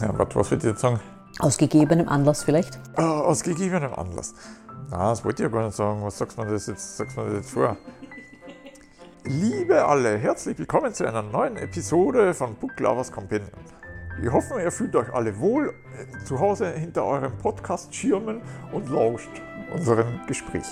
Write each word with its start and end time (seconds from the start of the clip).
Ja, 0.00 0.16
warte, 0.16 0.36
was 0.36 0.50
würde 0.50 0.64
ich 0.64 0.70
jetzt 0.72 0.80
sagen? 0.80 1.00
Aus 1.40 1.58
gegebenem 1.58 2.08
Anlass 2.08 2.44
vielleicht? 2.44 2.78
Äh, 2.96 3.02
aus 3.02 3.42
gegebenem 3.42 3.92
Anlass. 3.94 4.32
Na, 4.90 5.10
das 5.10 5.24
wollte 5.24 5.42
ich 5.42 5.48
ja 5.50 5.54
gar 5.54 5.66
nicht 5.66 5.76
sagen. 5.76 6.02
Was 6.04 6.18
sagst 6.18 6.38
du 6.38 6.42
mir 6.42 6.52
das 6.52 6.66
jetzt, 6.68 6.96
sagst 6.96 7.16
mir 7.16 7.24
das 7.24 7.34
jetzt 7.34 7.50
vor? 7.50 7.76
Liebe 9.24 9.84
alle, 9.84 10.16
herzlich 10.16 10.56
willkommen 10.56 10.94
zu 10.94 11.06
einer 11.06 11.22
neuen 11.22 11.56
Episode 11.56 12.32
von 12.32 12.54
Book 12.54 12.78
Lovers 12.78 13.10
Companion. 13.10 13.50
Wir 14.20 14.32
hoffen, 14.32 14.60
ihr 14.60 14.70
fühlt 14.70 14.94
euch 14.94 15.12
alle 15.12 15.38
wohl 15.38 15.74
äh, 15.96 16.24
zu 16.24 16.38
Hause 16.38 16.72
hinter 16.72 17.04
eurem 17.04 17.36
Podcast-Schirmen 17.36 18.40
und 18.72 18.88
lauscht 18.88 19.42
unserem 19.74 20.20
Gespräch. 20.28 20.66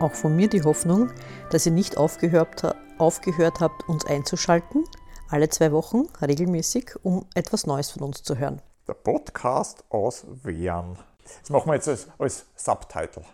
Auch 0.00 0.12
von 0.12 0.36
mir 0.36 0.48
die 0.48 0.62
Hoffnung, 0.62 1.08
dass 1.50 1.64
ihr 1.64 1.72
nicht 1.72 1.96
aufgehört, 1.96 2.76
aufgehört 2.98 3.60
habt, 3.60 3.88
uns 3.88 4.06
einzuschalten, 4.06 4.84
alle 5.28 5.48
zwei 5.48 5.72
Wochen 5.72 6.08
regelmäßig, 6.20 6.94
um 7.02 7.26
etwas 7.34 7.66
Neues 7.66 7.90
von 7.90 8.02
uns 8.02 8.22
zu 8.22 8.38
hören. 8.38 8.62
Der 8.86 8.94
Podcast 8.94 9.84
aus 9.88 10.24
Wern. 10.42 10.98
Das 11.40 11.50
machen 11.50 11.68
wir 11.68 11.74
jetzt 11.74 11.88
als, 11.88 12.06
als 12.18 12.46
Subtitle. 12.54 13.24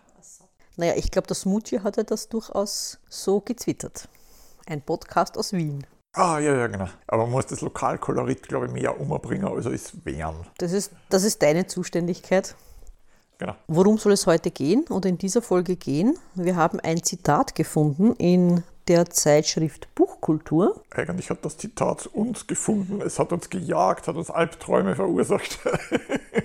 Naja, 0.75 0.93
ich 0.95 1.11
glaube, 1.11 1.27
der 1.27 1.35
Smoothie 1.35 1.81
hat 1.81 1.97
ja 1.97 2.03
das 2.03 2.29
durchaus 2.29 2.97
so 3.07 3.41
gezwittert. 3.41 4.09
Ein 4.65 4.81
Podcast 4.81 5.37
aus 5.37 5.53
Wien. 5.53 5.85
Ah, 6.13 6.39
ja, 6.39 6.55
ja, 6.55 6.67
genau. 6.67 6.87
Aber 7.07 7.23
man 7.23 7.31
muss 7.31 7.45
das 7.45 7.61
Lokalkolorit, 7.61 8.47
glaube 8.47 8.67
ich, 8.67 8.71
mehr 8.71 8.99
umbringen, 8.99 9.47
also 9.47 9.69
ist 9.69 10.05
Wern. 10.05 10.47
Das 10.57 10.71
ist, 10.71 10.91
das 11.09 11.23
ist 11.23 11.41
deine 11.43 11.67
Zuständigkeit. 11.67 12.55
Genau. 13.37 13.55
Worum 13.67 13.97
soll 13.97 14.13
es 14.13 14.25
heute 14.25 14.51
gehen 14.51 14.85
oder 14.89 15.09
in 15.09 15.17
dieser 15.17 15.41
Folge 15.41 15.75
gehen? 15.75 16.17
Wir 16.33 16.55
haben 16.55 16.79
ein 16.79 17.03
Zitat 17.03 17.55
gefunden 17.55 18.13
in 18.15 18.63
der 18.87 19.09
Zeitschrift 19.09 19.93
Buchkultur. 19.95 20.83
Eigentlich 20.91 21.29
hat 21.29 21.43
das 21.45 21.57
Zitat 21.57 22.07
uns 22.07 22.47
gefunden, 22.47 23.01
es 23.01 23.19
hat 23.19 23.31
uns 23.31 23.49
gejagt, 23.49 24.07
hat 24.07 24.15
uns 24.15 24.29
Albträume 24.29 24.95
verursacht. 24.95 25.59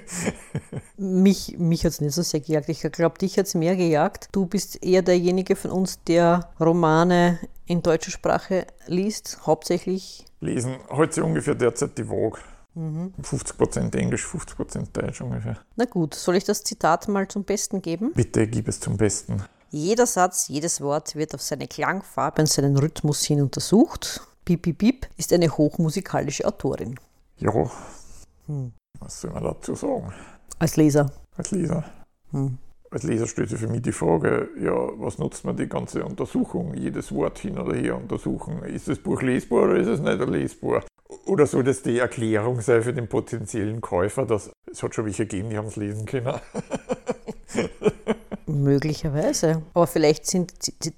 mich 0.96 1.56
mich 1.58 1.84
hat 1.84 1.92
es 1.92 2.00
nicht 2.00 2.14
so 2.14 2.22
sehr 2.22 2.40
gejagt. 2.40 2.68
Ich 2.68 2.80
glaube, 2.80 3.18
dich 3.18 3.38
hat 3.38 3.46
es 3.46 3.54
mehr 3.54 3.76
gejagt. 3.76 4.28
Du 4.32 4.46
bist 4.46 4.82
eher 4.82 5.02
derjenige 5.02 5.56
von 5.56 5.70
uns, 5.70 6.02
der 6.04 6.50
Romane 6.60 7.38
in 7.66 7.82
deutscher 7.82 8.10
Sprache 8.10 8.66
liest, 8.86 9.40
hauptsächlich. 9.46 10.24
Lesen 10.40 10.76
heute 10.90 11.24
ungefähr 11.24 11.54
derzeit 11.54 11.98
die 11.98 12.04
Vogue. 12.04 12.40
Mhm. 12.74 13.12
50% 13.20 13.96
Englisch, 13.96 14.24
50% 14.24 14.92
Deutsch 14.92 15.20
ungefähr. 15.20 15.58
Na 15.76 15.84
gut, 15.84 16.14
soll 16.14 16.36
ich 16.36 16.44
das 16.44 16.62
Zitat 16.62 17.08
mal 17.08 17.26
zum 17.26 17.44
Besten 17.44 17.82
geben? 17.82 18.12
Bitte 18.14 18.46
gib 18.46 18.68
es 18.68 18.78
zum 18.78 18.96
Besten. 18.96 19.42
Jeder 19.70 20.06
Satz, 20.06 20.48
jedes 20.48 20.80
Wort 20.80 21.14
wird 21.14 21.34
auf 21.34 21.42
seine 21.42 21.68
Klangfarbe 21.68 22.40
und 22.40 22.48
seinen 22.48 22.78
Rhythmus 22.78 23.22
hin 23.24 23.42
untersucht. 23.42 24.22
Bip 24.46 24.62
Bip 24.62 24.78
Bip 24.78 25.06
ist 25.18 25.30
eine 25.32 25.50
hochmusikalische 25.50 26.46
Autorin. 26.46 26.98
Ja, 27.36 27.52
hm. 28.46 28.72
was 28.98 29.20
soll 29.20 29.30
man 29.30 29.44
dazu 29.44 29.74
sagen? 29.74 30.10
Als 30.58 30.76
Leser. 30.76 31.12
Als 31.36 31.50
Leser. 31.50 31.84
Hm. 32.30 32.56
Als 32.90 33.02
Leser 33.02 33.26
stellt 33.26 33.50
sich 33.50 33.58
für 33.58 33.68
mich 33.68 33.82
die 33.82 33.92
Frage, 33.92 34.48
ja, 34.58 34.72
was 34.72 35.18
nutzt 35.18 35.44
man 35.44 35.54
die 35.54 35.68
ganze 35.68 36.02
Untersuchung, 36.02 36.72
jedes 36.72 37.14
Wort 37.14 37.38
hin 37.38 37.58
oder 37.58 37.76
her 37.76 37.98
untersuchen? 37.98 38.62
Ist 38.62 38.88
das 38.88 38.98
Buch 38.98 39.20
lesbar 39.20 39.64
oder 39.64 39.76
ist 39.76 39.88
es 39.88 40.00
nicht 40.00 40.18
lesbar? 40.26 40.82
Oder 41.26 41.46
soll 41.46 41.64
das 41.64 41.82
die 41.82 41.98
Erklärung 41.98 42.62
sein 42.62 42.82
für 42.82 42.94
den 42.94 43.06
potenziellen 43.06 43.82
Käufer, 43.82 44.24
dass 44.24 44.50
es 44.70 44.82
hat 44.82 44.94
schon 44.94 45.04
welche 45.04 45.26
gegeben, 45.26 45.50
die 45.50 45.58
haben 45.58 45.68
es 45.68 45.76
lesen 45.76 46.06
können? 46.06 46.40
Möglicherweise. 48.48 49.62
Aber 49.74 49.86
vielleicht 49.86 50.26
sind 50.26 50.52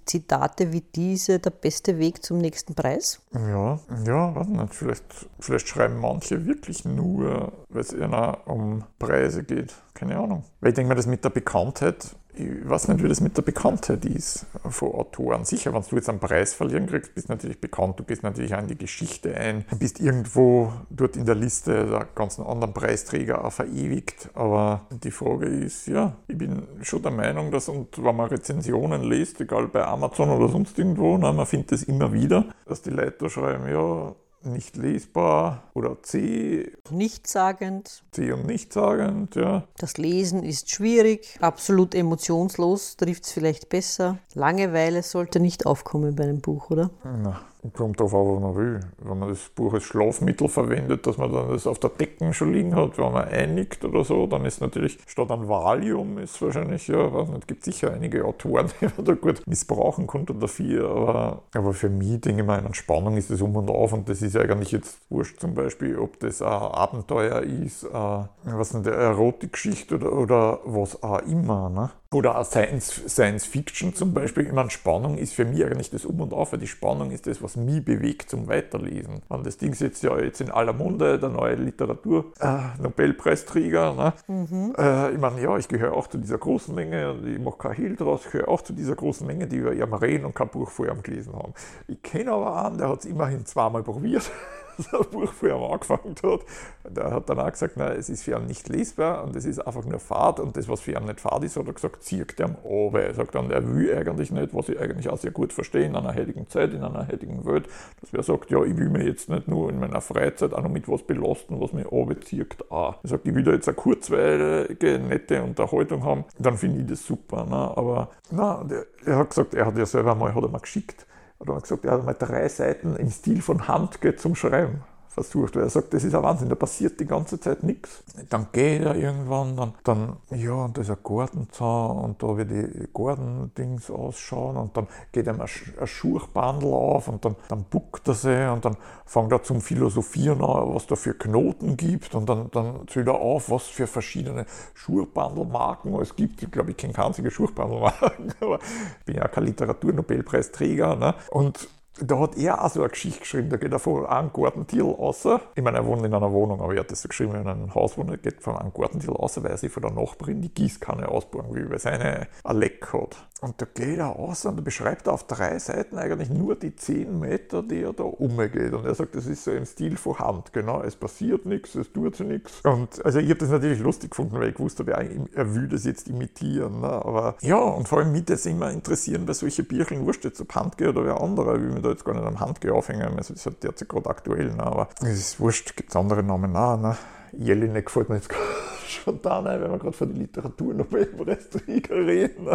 Zitate 0.07 0.73
wie 0.73 0.81
diese 0.81 1.39
der 1.39 1.51
beste 1.51 1.99
Weg 1.99 2.25
zum 2.25 2.39
nächsten 2.39 2.75
Preis? 2.75 3.21
Ja, 3.35 3.79
ja, 4.07 4.35
weiß 4.35 4.47
nicht. 4.47 4.75
Vielleicht, 4.75 5.05
vielleicht 5.41 5.69
schreiben 5.69 5.99
manche 5.99 6.47
wirklich 6.47 6.85
nur, 6.85 7.53
weil 7.69 7.81
es 7.81 7.93
eher 7.93 8.39
um 8.47 8.85
Preise 8.99 9.43
geht. 9.43 9.75
Keine 9.95 10.17
Ahnung. 10.17 10.45
Weil 10.61 10.71
ich 10.71 10.75
denke 10.77 10.91
mir, 10.91 10.95
das 10.95 11.07
mit 11.07 11.25
der 11.25 11.31
Bekanntheit 11.31 12.15
ich 12.35 12.69
weiß 12.69 12.89
nicht, 12.89 13.03
wie 13.03 13.09
das 13.09 13.21
mit 13.21 13.37
der 13.37 13.43
Bekanntheit 13.43 14.05
ist 14.05 14.47
von 14.69 14.93
Autoren. 14.93 15.45
Sicher, 15.45 15.75
wenn 15.75 15.83
du 15.83 15.97
jetzt 15.97 16.09
einen 16.09 16.21
Preis 16.21 16.55
verlieren 16.55 16.87
kriegst, 16.87 17.15
bist 17.15 17.29
du 17.29 17.33
natürlich 17.33 17.61
bekannt, 17.61 17.99
du 17.99 18.05
gehst 18.05 18.23
natürlich 18.23 18.55
auch 18.55 18.61
in 18.61 18.69
die 18.69 18.79
Geschichte 18.79 19.35
ein, 19.35 19.65
bist 19.79 20.01
irgendwo 20.01 20.73
dort 20.91 21.17
in 21.17 21.27
der 21.27 21.35
Liste 21.35 21.87
der 21.87 22.07
ganzen 22.15 22.45
anderen 22.45 22.73
Preisträger 22.73 23.45
auch 23.45 23.53
verewigt. 23.53 24.31
Aber 24.35 24.87
die 24.91 25.11
Frage 25.11 25.47
ist, 25.47 25.87
ja, 25.87 26.17
ich 26.29 26.39
bin 26.39 26.63
schon 26.83 27.03
der 27.03 27.13
Meinung, 27.13 27.51
dass, 27.51 27.69
und 27.69 28.03
wenn 28.03 28.17
man 28.17 28.29
Rezensionen 28.29 29.03
liest, 29.03 29.41
egal 29.41 29.69
bei 29.69 29.85
Amazon 29.85 30.31
oder 30.31 30.49
sonst 30.49 30.79
irgendwo, 30.79 31.19
na, 31.19 31.33
man 31.33 31.47
findet 31.47 31.73
das 31.73 31.83
immer 31.83 32.13
wieder, 32.13 32.47
dass 32.67 32.83
die 32.83 32.91
Leute 32.91 33.17
da 33.19 33.29
schreiben, 33.29 33.69
ja, 33.69 34.15
nicht 34.43 34.77
lesbar 34.77 35.65
oder 35.75 36.03
C. 36.03 36.73
Nichtssagend. 36.91 38.03
C 38.13 38.33
und 38.33 38.47
nichtssagend, 38.47 39.35
ja. 39.35 39.65
Das 39.79 39.99
Lesen 39.99 40.43
ist 40.43 40.71
schwierig, 40.71 41.39
absolut 41.41 41.95
emotionslos 41.95 42.97
trifft 42.97 43.25
es 43.25 43.33
vielleicht 43.33 43.69
besser. 43.69 44.19
Langeweile 44.35 45.03
sollte 45.03 45.41
nicht 45.41 45.67
aufkommen 45.67 46.17
bei 46.17 46.25
einem 46.25 46.41
Buch, 46.41 46.71
oder? 46.71 46.91
Na, 47.05 47.41
Kommt 47.75 48.01
darauf 48.01 48.15
an, 48.15 48.27
was 48.27 48.41
man 48.41 48.57
will. 48.57 48.81
Wenn 49.03 49.19
man 49.19 49.29
das 49.29 49.51
Buch 49.51 49.75
als 49.75 49.85
Schlafmittel 49.85 50.49
verwendet, 50.49 51.07
dass 51.07 51.19
man 51.19 51.31
dann 51.31 51.51
das 51.51 51.67
auf 51.67 51.79
der 51.79 51.91
Decken 51.91 52.33
schon 52.33 52.55
liegen 52.55 52.75
hat, 52.75 52.97
wenn 52.97 53.13
man 53.13 53.29
einnickt 53.29 53.85
oder 53.85 54.03
so, 54.03 54.27
dann 54.27 54.47
ist 54.47 54.63
natürlich 54.63 54.99
statt 55.07 55.31
an 55.31 55.47
Valium 55.47 56.17
ist 56.17 56.41
wahrscheinlich, 56.41 56.89
ja, 56.89 57.13
weiß 57.13 57.29
nicht, 57.29 57.47
gibt 57.47 57.65
sicher 57.65 57.93
einige 57.93 58.25
Autoren, 58.25 58.69
die 58.81 58.87
man 58.87 59.05
da 59.05 59.13
gut 59.13 59.43
missbrauchen 59.47 60.07
konnte 60.07 60.35
dafür. 60.35 60.89
Aber, 60.89 61.43
aber 61.55 61.75
für 61.75 61.91
mich, 61.91 62.23
denke 62.23 62.41
ich 62.41 62.47
mal, 62.47 62.65
an 62.65 62.73
Spannung 62.73 63.19
ist 63.19 63.31
das 63.31 63.43
um 63.43 63.55
und 63.55 63.69
auf 63.69 63.93
und 63.93 64.09
das 64.09 64.23
ist 64.23 64.37
eigentlich 64.37 64.73
jetzt 64.73 64.99
wurscht 65.11 65.39
zum 65.39 65.53
Beispiel, 65.53 65.99
ob 65.99 66.19
das 66.21 66.41
ein 66.41 66.49
Abenteuer 66.49 67.43
ist, 67.43 67.85
ein, 67.85 68.29
was 68.45 68.73
nicht, 68.73 68.87
eine 68.87 68.97
Erotikgeschichte 68.97 69.97
oder, 69.97 70.13
oder 70.13 70.61
was 70.65 71.03
auch 71.03 71.21
immer. 71.23 71.69
Ne? 71.69 71.91
Oder 72.13 72.37
auch 72.37 72.45
Science, 72.45 73.05
Science 73.07 73.47
Fiction 73.47 73.95
zum 73.95 74.13
Beispiel. 74.13 74.45
Ich 74.45 74.53
meine, 74.53 74.71
Spannung 74.71 75.17
ist 75.17 75.33
für 75.33 75.45
mich 75.45 75.65
eigentlich 75.65 75.91
das 75.91 76.05
Um 76.05 76.21
und 76.21 76.33
Auf, 76.33 76.51
weil 76.51 76.59
die 76.59 76.67
Spannung 76.67 77.13
ist 77.13 77.29
das, 77.29 77.41
was 77.41 77.55
mich 77.55 77.85
bewegt 77.85 78.29
zum 78.29 78.49
Weiterlesen. 78.49 79.23
Und 79.29 79.47
das 79.47 79.59
Ding 79.59 79.71
ist 79.71 79.81
jetzt 79.81 80.03
ja 80.03 80.19
jetzt 80.19 80.41
in 80.41 80.51
aller 80.51 80.73
Munde, 80.73 81.21
der 81.21 81.29
neue 81.29 81.55
Literatur-Nobelpreisträger. 81.55 83.93
Äh, 83.93 83.95
ne? 83.95 84.13
mhm. 84.27 84.75
äh, 84.77 85.13
ich 85.13 85.19
meine, 85.19 85.41
ja, 85.41 85.57
ich 85.57 85.69
gehöre 85.69 85.93
auch 85.93 86.09
zu 86.09 86.19
dieser 86.19 86.39
großen 86.39 86.75
Menge, 86.75 87.15
ich 87.25 87.39
mache 87.39 87.59
kein 87.59 87.75
Hehl 87.75 87.95
draus, 87.95 88.23
ich 88.25 88.33
gehöre 88.33 88.49
auch 88.49 88.63
zu 88.63 88.73
dieser 88.73 88.97
großen 88.97 89.25
Menge, 89.25 89.47
die 89.47 89.59
über 89.59 89.73
ihrem 89.73 89.95
reden 89.95 90.25
und 90.25 90.35
kein 90.35 90.49
Buch 90.49 90.69
vorher 90.69 90.97
gelesen 90.97 91.35
haben. 91.35 91.55
Ich 91.87 92.03
kenne 92.03 92.33
aber 92.33 92.65
einen, 92.65 92.79
der 92.79 92.89
hat 92.89 92.99
es 92.99 93.05
immerhin 93.05 93.47
zweimal 93.47 93.85
probiert. 93.85 94.33
das 94.89 95.07
Buch 95.11 95.33
vorher 95.33 95.57
angefangen 95.57 96.15
hat. 96.23 96.41
Der 96.89 97.11
hat 97.11 97.29
dann 97.29 97.41
auch 97.41 97.51
gesagt, 97.51 97.77
nein, 97.77 97.97
es 97.99 98.09
ist 98.09 98.23
für 98.23 98.37
ihn 98.37 98.47
nicht 98.47 98.69
lesbar 98.69 99.25
und 99.25 99.37
es 99.37 99.45
ist 99.45 99.59
einfach 99.59 99.85
nur 99.85 99.99
Fahrt 99.99 100.41
und 100.41 100.57
das, 100.57 100.69
was 100.69 100.81
für 100.81 100.93
ihn 100.93 101.05
nicht 101.05 101.21
Fahrt 101.21 101.45
ist, 101.45 101.57
hat 101.57 101.67
er 101.67 101.73
gesagt, 101.73 102.03
zieht 102.03 102.39
ihm 102.41 102.57
ab. 102.57 102.95
Er 102.95 103.15
sagt 103.15 103.35
dann, 103.35 103.51
er 103.51 103.67
will 103.67 103.97
eigentlich 103.97 104.31
nicht, 104.31 104.55
was 104.55 104.69
ich 104.69 104.79
eigentlich 104.79 105.09
auch 105.09 105.19
sehr 105.19 105.31
gut 105.31 105.53
verstehe 105.53 105.85
in 105.85 105.97
einer 105.97 106.15
heutigen 106.15 106.49
Zeit, 106.49 106.73
in 106.73 106.83
einer 106.83 107.07
heutigen 107.07 107.45
Welt, 107.45 107.69
dass 108.01 108.13
wer 108.13 108.23
sagt, 108.23 108.51
ja, 108.51 108.63
ich 108.63 108.77
will 108.77 108.89
mir 108.89 109.05
jetzt 109.05 109.29
nicht 109.29 109.49
nur 109.49 109.71
in 109.71 109.79
meiner 109.79 110.01
Freizeit 110.01 110.53
auch 110.55 110.63
noch 110.63 110.71
mit 110.71 110.89
was 110.89 111.03
belasten, 111.03 111.61
was 111.61 111.73
mich 111.73 111.87
abzieht. 111.87 112.71
Auch. 112.71 112.97
Er 113.03 113.09
sagt, 113.09 113.27
ich 113.27 113.35
will 113.35 113.45
da 113.45 113.53
jetzt 113.53 113.69
eine 113.69 113.75
kurzweilige, 113.75 114.99
nette 114.99 115.43
Unterhaltung 115.43 116.05
haben, 116.05 116.25
dann 116.39 116.57
finde 116.57 116.81
ich 116.81 116.87
das 116.87 117.05
super. 117.05 117.45
Ne? 117.45 117.57
Aber 117.77 118.11
na, 118.31 118.65
er 119.05 119.17
hat 119.17 119.31
gesagt, 119.31 119.55
er 119.55 119.67
hat 119.67 119.77
ja 119.77 119.87
selber 119.87 120.15
mal, 120.15 120.35
hat 120.35 120.43
er 120.43 120.49
mal 120.49 120.59
geschickt, 120.59 121.07
hat 121.41 121.49
er 121.49 121.61
gesagt, 121.61 121.85
er 121.85 121.93
hat 121.93 122.05
mal 122.05 122.15
drei 122.15 122.49
Seiten 122.49 122.97
im 122.97 123.11
Stil 123.11 123.43
von 123.43 123.67
Handke 123.67 124.17
zum 124.17 124.35
Schreiben 124.35 124.83
versucht, 125.11 125.57
weil 125.57 125.65
er 125.65 125.71
sagt, 125.71 125.93
das 125.93 126.05
ist 126.05 126.15
ein 126.15 126.23
Wahnsinn, 126.23 126.49
da 126.49 126.55
passiert 126.55 127.01
die 127.01 127.05
ganze 127.05 127.41
Zeit 127.41 127.65
nichts. 127.65 128.05
Dann 128.29 128.47
geht 128.53 128.83
er 128.83 128.95
irgendwann, 128.95 129.57
dann, 129.57 129.75
dann 129.83 130.17
ja, 130.31 130.53
und 130.53 130.77
da 130.77 130.83
ist 130.83 130.91
ein 130.91 130.99
Gartenzaun 131.03 131.99
und 131.99 132.23
da 132.23 132.37
wird 132.37 132.51
die 132.51 132.89
Gartendings 132.95 133.91
ausschauen 133.91 134.57
und 134.57 134.77
dann 134.77 134.87
geht 135.11 135.27
ihm 135.27 135.41
ein, 135.41 135.49
ein 135.81 136.65
auf 136.65 137.09
und 137.09 137.25
dann, 137.25 137.35
dann 137.49 137.65
buckt 137.65 138.07
er 138.07 138.15
sich 138.15 138.49
und 138.49 138.65
dann 138.65 138.77
fängt 139.05 139.33
er 139.33 139.43
zum 139.43 139.61
Philosophieren 139.61 140.43
an, 140.43 140.75
was 140.75 140.87
da 140.87 140.95
für 140.95 141.15
Knoten 141.15 141.77
gibt 141.77 142.15
und 142.15 142.29
dann, 142.29 142.49
dann 142.53 142.87
zählt 142.87 143.09
er 143.09 143.15
auf, 143.15 143.51
was 143.51 143.65
für 143.65 143.89
verschiedene 143.89 144.47
Schurbandelmarken 144.75 145.93
es 146.01 146.15
gibt. 146.15 146.41
Ich 146.41 146.51
glaube, 146.53 146.71
ich 146.71 146.77
kenne 146.77 146.93
keine 146.93 147.09
einzige 147.09 147.33
Schurbandelmarken, 147.33 148.33
aber 148.41 148.61
ich 149.01 149.05
bin 149.07 149.17
ja 149.17 149.27
kein 149.27 149.45
Literaturnobelpreisträger. 149.45 150.95
Ne? 150.95 151.15
Und 151.31 151.69
da 152.03 152.19
hat 152.19 152.37
er 152.37 152.65
auch 152.65 152.71
so 152.71 152.81
eine 152.81 152.91
Geschichte 152.91 153.21
geschrieben, 153.21 153.51
da 153.51 153.57
geht 153.57 153.73
er 153.73 153.79
von 153.79 154.07
einem 154.07 154.33
Gartentier 154.33 154.85
raus. 154.85 155.27
Ich 155.55 155.63
meine, 155.63 155.79
er 155.79 155.87
wohnt 155.87 156.05
in 156.05 156.15
einer 156.15 156.33
Wohnung, 156.33 156.61
aber 156.61 156.75
er 156.75 156.81
hat 156.81 156.91
das 156.91 157.03
so 157.03 157.09
geschrieben, 157.09 157.35
in 157.35 157.47
einem 157.47 157.75
Haus 157.75 157.97
wohnt, 157.99 158.11
er 158.11 158.17
geht 158.17 158.43
von 158.43 158.57
einem 158.57 158.73
Gartentier 158.73 159.13
raus, 159.13 159.43
weil 159.43 159.51
er 159.51 159.57
sich 159.57 159.73
von 159.73 159.83
der 159.83 159.93
Nachbarin 159.93 160.41
die 160.41 160.53
Gießkanne 160.53 161.09
ausbauen 161.09 161.55
will, 161.55 161.71
weil 161.71 161.79
seine 161.79 162.29
ein 162.45 162.57
Leck 162.57 162.93
hat. 162.93 163.17
Und 163.41 163.61
da 163.61 163.67
geht 163.73 163.99
er 163.99 164.17
aus 164.17 164.45
und 164.45 164.57
da 164.57 164.63
beschreibt 164.63 165.07
er 165.07 165.15
auf 165.15 165.27
drei 165.27 165.59
Seiten 165.59 165.97
eigentlich 165.97 166.29
nur 166.29 166.57
die 166.57 166.77
zehn 166.77 167.19
Meter, 167.21 167.63
die 167.63 167.83
er 167.83 167.95
da 167.95 168.05
umgeht. 168.05 168.75
Und 168.75 168.85
er 168.85 168.95
sagt, 168.95 169.15
das 169.15 169.27
ist 169.27 169.45
so 169.45 169.51
im 169.51 169.65
Stil 169.65 169.97
von 169.97 170.19
Hand, 170.19 170.53
genau. 170.53 170.83
Es 170.83 170.95
passiert 170.95 171.47
nichts, 171.47 171.75
es 171.75 171.91
tut 171.91 172.17
sich 172.17 172.27
nichts. 172.27 172.61
Und 172.65 173.03
also 173.05 173.19
ich 173.19 173.31
habe 173.31 173.39
das 173.39 173.49
natürlich 173.49 173.81
lustig 173.81 174.11
gefunden, 174.11 174.39
weil 174.39 174.49
ich 174.49 174.55
gewusst 174.55 174.79
habe, 174.79 174.93
er 174.93 175.55
will 175.55 175.69
das 175.69 175.85
jetzt 175.85 176.09
imitieren. 176.09 176.81
Ne? 176.81 176.89
Aber 176.89 177.37
ja, 177.41 177.57
und 177.57 177.89
vor 177.89 178.01
allem 178.01 178.13
mich 178.13 178.27
das 178.27 178.45
immer 178.45 178.71
interessieren, 178.71 179.25
bei 179.25 179.33
solchen 179.33 179.65
Bierchen 179.65 180.05
wurscht 180.05 180.25
jetzt 180.25 180.41
ob 180.41 180.55
Handgeh 180.55 180.89
oder 180.89 181.05
wer 181.05 181.21
anderer, 181.21 181.55
ich 181.55 181.63
will 181.63 181.71
mir 181.71 181.81
jetzt 181.91 182.05
gar 182.05 182.15
nicht 182.15 182.25
am 182.25 182.41
Handgeh 182.41 182.71
aufhängen, 182.71 183.03
also 183.03 183.17
das 183.17 183.31
ist 183.31 183.47
halt 183.47 183.63
derzeit 183.63 183.89
gerade 183.89 184.09
aktuell. 184.09 184.53
Ne? 184.53 184.63
Aber 184.63 184.89
es 185.03 185.09
ist 185.09 185.41
wurscht, 185.41 185.77
gibt 185.77 185.91
es 185.91 185.97
andere 185.97 186.23
Namen 186.23 186.57
auch. 186.57 186.77
Ne? 186.77 186.97
Jelinek 187.33 187.87
gefällt 187.87 188.09
mir 188.09 188.17
jetzt 188.17 188.31
schon 188.87 189.21
da 189.23 189.41
rein, 189.41 189.61
wenn 189.61 189.71
wir 189.71 189.79
gerade 189.79 189.97
von 189.97 190.09
den 190.09 190.19
Literaturnobelpreisträgern 190.19 192.05
reden. 192.05 192.49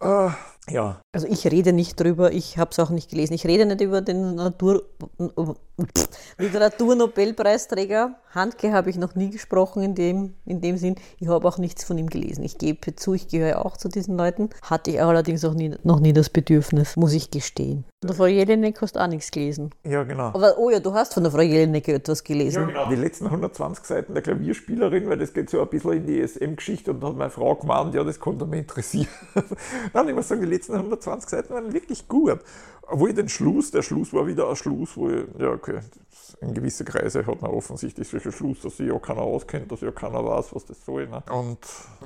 Uh, 0.00 0.30
ja. 0.70 1.00
Also 1.12 1.26
ich 1.26 1.46
rede 1.46 1.72
nicht 1.72 1.98
drüber, 1.98 2.32
ich 2.32 2.58
habe 2.58 2.70
es 2.70 2.78
auch 2.78 2.90
nicht 2.90 3.10
gelesen. 3.10 3.34
Ich 3.34 3.46
rede 3.46 3.66
nicht 3.66 3.80
über 3.80 4.00
den 4.00 4.34
Natur, 4.34 4.82
Literaturnobelpreisträger. 6.38 8.16
Handke 8.30 8.72
habe 8.72 8.90
ich 8.90 8.96
noch 8.96 9.14
nie 9.14 9.30
gesprochen 9.30 9.82
in 9.82 9.94
dem, 9.94 10.34
in 10.44 10.60
dem 10.60 10.76
Sinn. 10.76 10.96
Ich 11.18 11.28
habe 11.28 11.46
auch 11.48 11.58
nichts 11.58 11.84
von 11.84 11.96
ihm 11.98 12.08
gelesen. 12.08 12.44
Ich 12.44 12.58
gebe 12.58 12.94
zu, 12.94 13.14
ich 13.14 13.28
gehöre 13.28 13.64
auch 13.64 13.76
zu 13.76 13.88
diesen 13.88 14.16
Leuten. 14.16 14.50
Hatte 14.62 14.90
ich 14.90 15.02
allerdings 15.02 15.44
auch 15.44 15.54
nie, 15.54 15.74
noch 15.82 16.00
nie 16.00 16.12
das 16.12 16.30
Bedürfnis, 16.30 16.96
muss 16.96 17.12
ich 17.12 17.30
gestehen. 17.30 17.84
Von 18.00 18.08
der 18.08 18.16
Frau 18.16 18.26
Jelinek 18.26 18.80
hast 18.80 18.94
du 18.94 19.00
auch 19.00 19.08
nichts 19.08 19.30
gelesen. 19.30 19.70
Ja, 19.84 20.04
genau. 20.04 20.26
Aber, 20.26 20.58
oh 20.58 20.70
ja, 20.70 20.78
du 20.78 20.92
hast 20.94 21.14
von 21.14 21.24
der 21.24 21.32
Frau 21.32 21.40
Jelinek 21.40 21.88
etwas 21.88 22.22
gelesen. 22.22 22.62
Ja, 22.62 22.66
genau. 22.66 22.88
Die 22.88 22.96
letzten 22.96 23.26
120 23.26 23.84
Seiten 23.84 24.14
der 24.14 24.22
Klavierspielerin, 24.22 25.08
weil 25.08 25.18
das 25.18 25.32
geht 25.32 25.50
so 25.50 25.60
ein 25.60 25.68
bisschen 25.68 25.92
in 25.92 26.06
die 26.06 26.26
SM-Geschichte 26.26 26.92
und 26.92 27.00
da 27.00 27.08
hat 27.08 27.16
meine 27.16 27.30
Frau 27.30 27.56
gemeint, 27.56 27.94
ja, 27.94 28.04
das 28.04 28.20
konnte 28.20 28.46
mich 28.46 28.60
interessieren. 28.60 29.08
Dann, 29.92 30.08
ich 30.08 30.14
muss 30.14 30.28
sagen, 30.28 30.42
die 30.42 30.46
letzten 30.58 30.74
120 30.74 31.30
Seiten 31.30 31.54
waren 31.54 31.72
wirklich 31.72 32.08
gut. 32.08 32.40
Obwohl 32.90 33.12
den 33.12 33.28
Schluss, 33.28 33.70
der 33.70 33.82
Schluss 33.82 34.12
war 34.12 34.26
wieder 34.26 34.48
ein 34.48 34.56
Schluss, 34.56 34.96
wo 34.96 35.08
ich, 35.08 35.24
ja, 35.38 35.50
okay, 35.50 35.80
in 36.40 36.54
gewisse 36.54 36.84
Kreise 36.84 37.26
hat 37.26 37.42
man 37.42 37.50
offensichtlich 37.50 38.08
solche 38.08 38.32
Schluss, 38.32 38.60
dass 38.62 38.76
sich 38.78 38.88
ja 38.88 38.98
keiner 38.98 39.22
auskennt, 39.22 39.70
dass 39.70 39.82
ja 39.82 39.90
keiner 39.90 40.24
weiß, 40.24 40.54
was 40.54 40.64
das 40.64 40.84
soll. 40.84 41.06
Ne? 41.06 41.22
Und, 41.30 41.58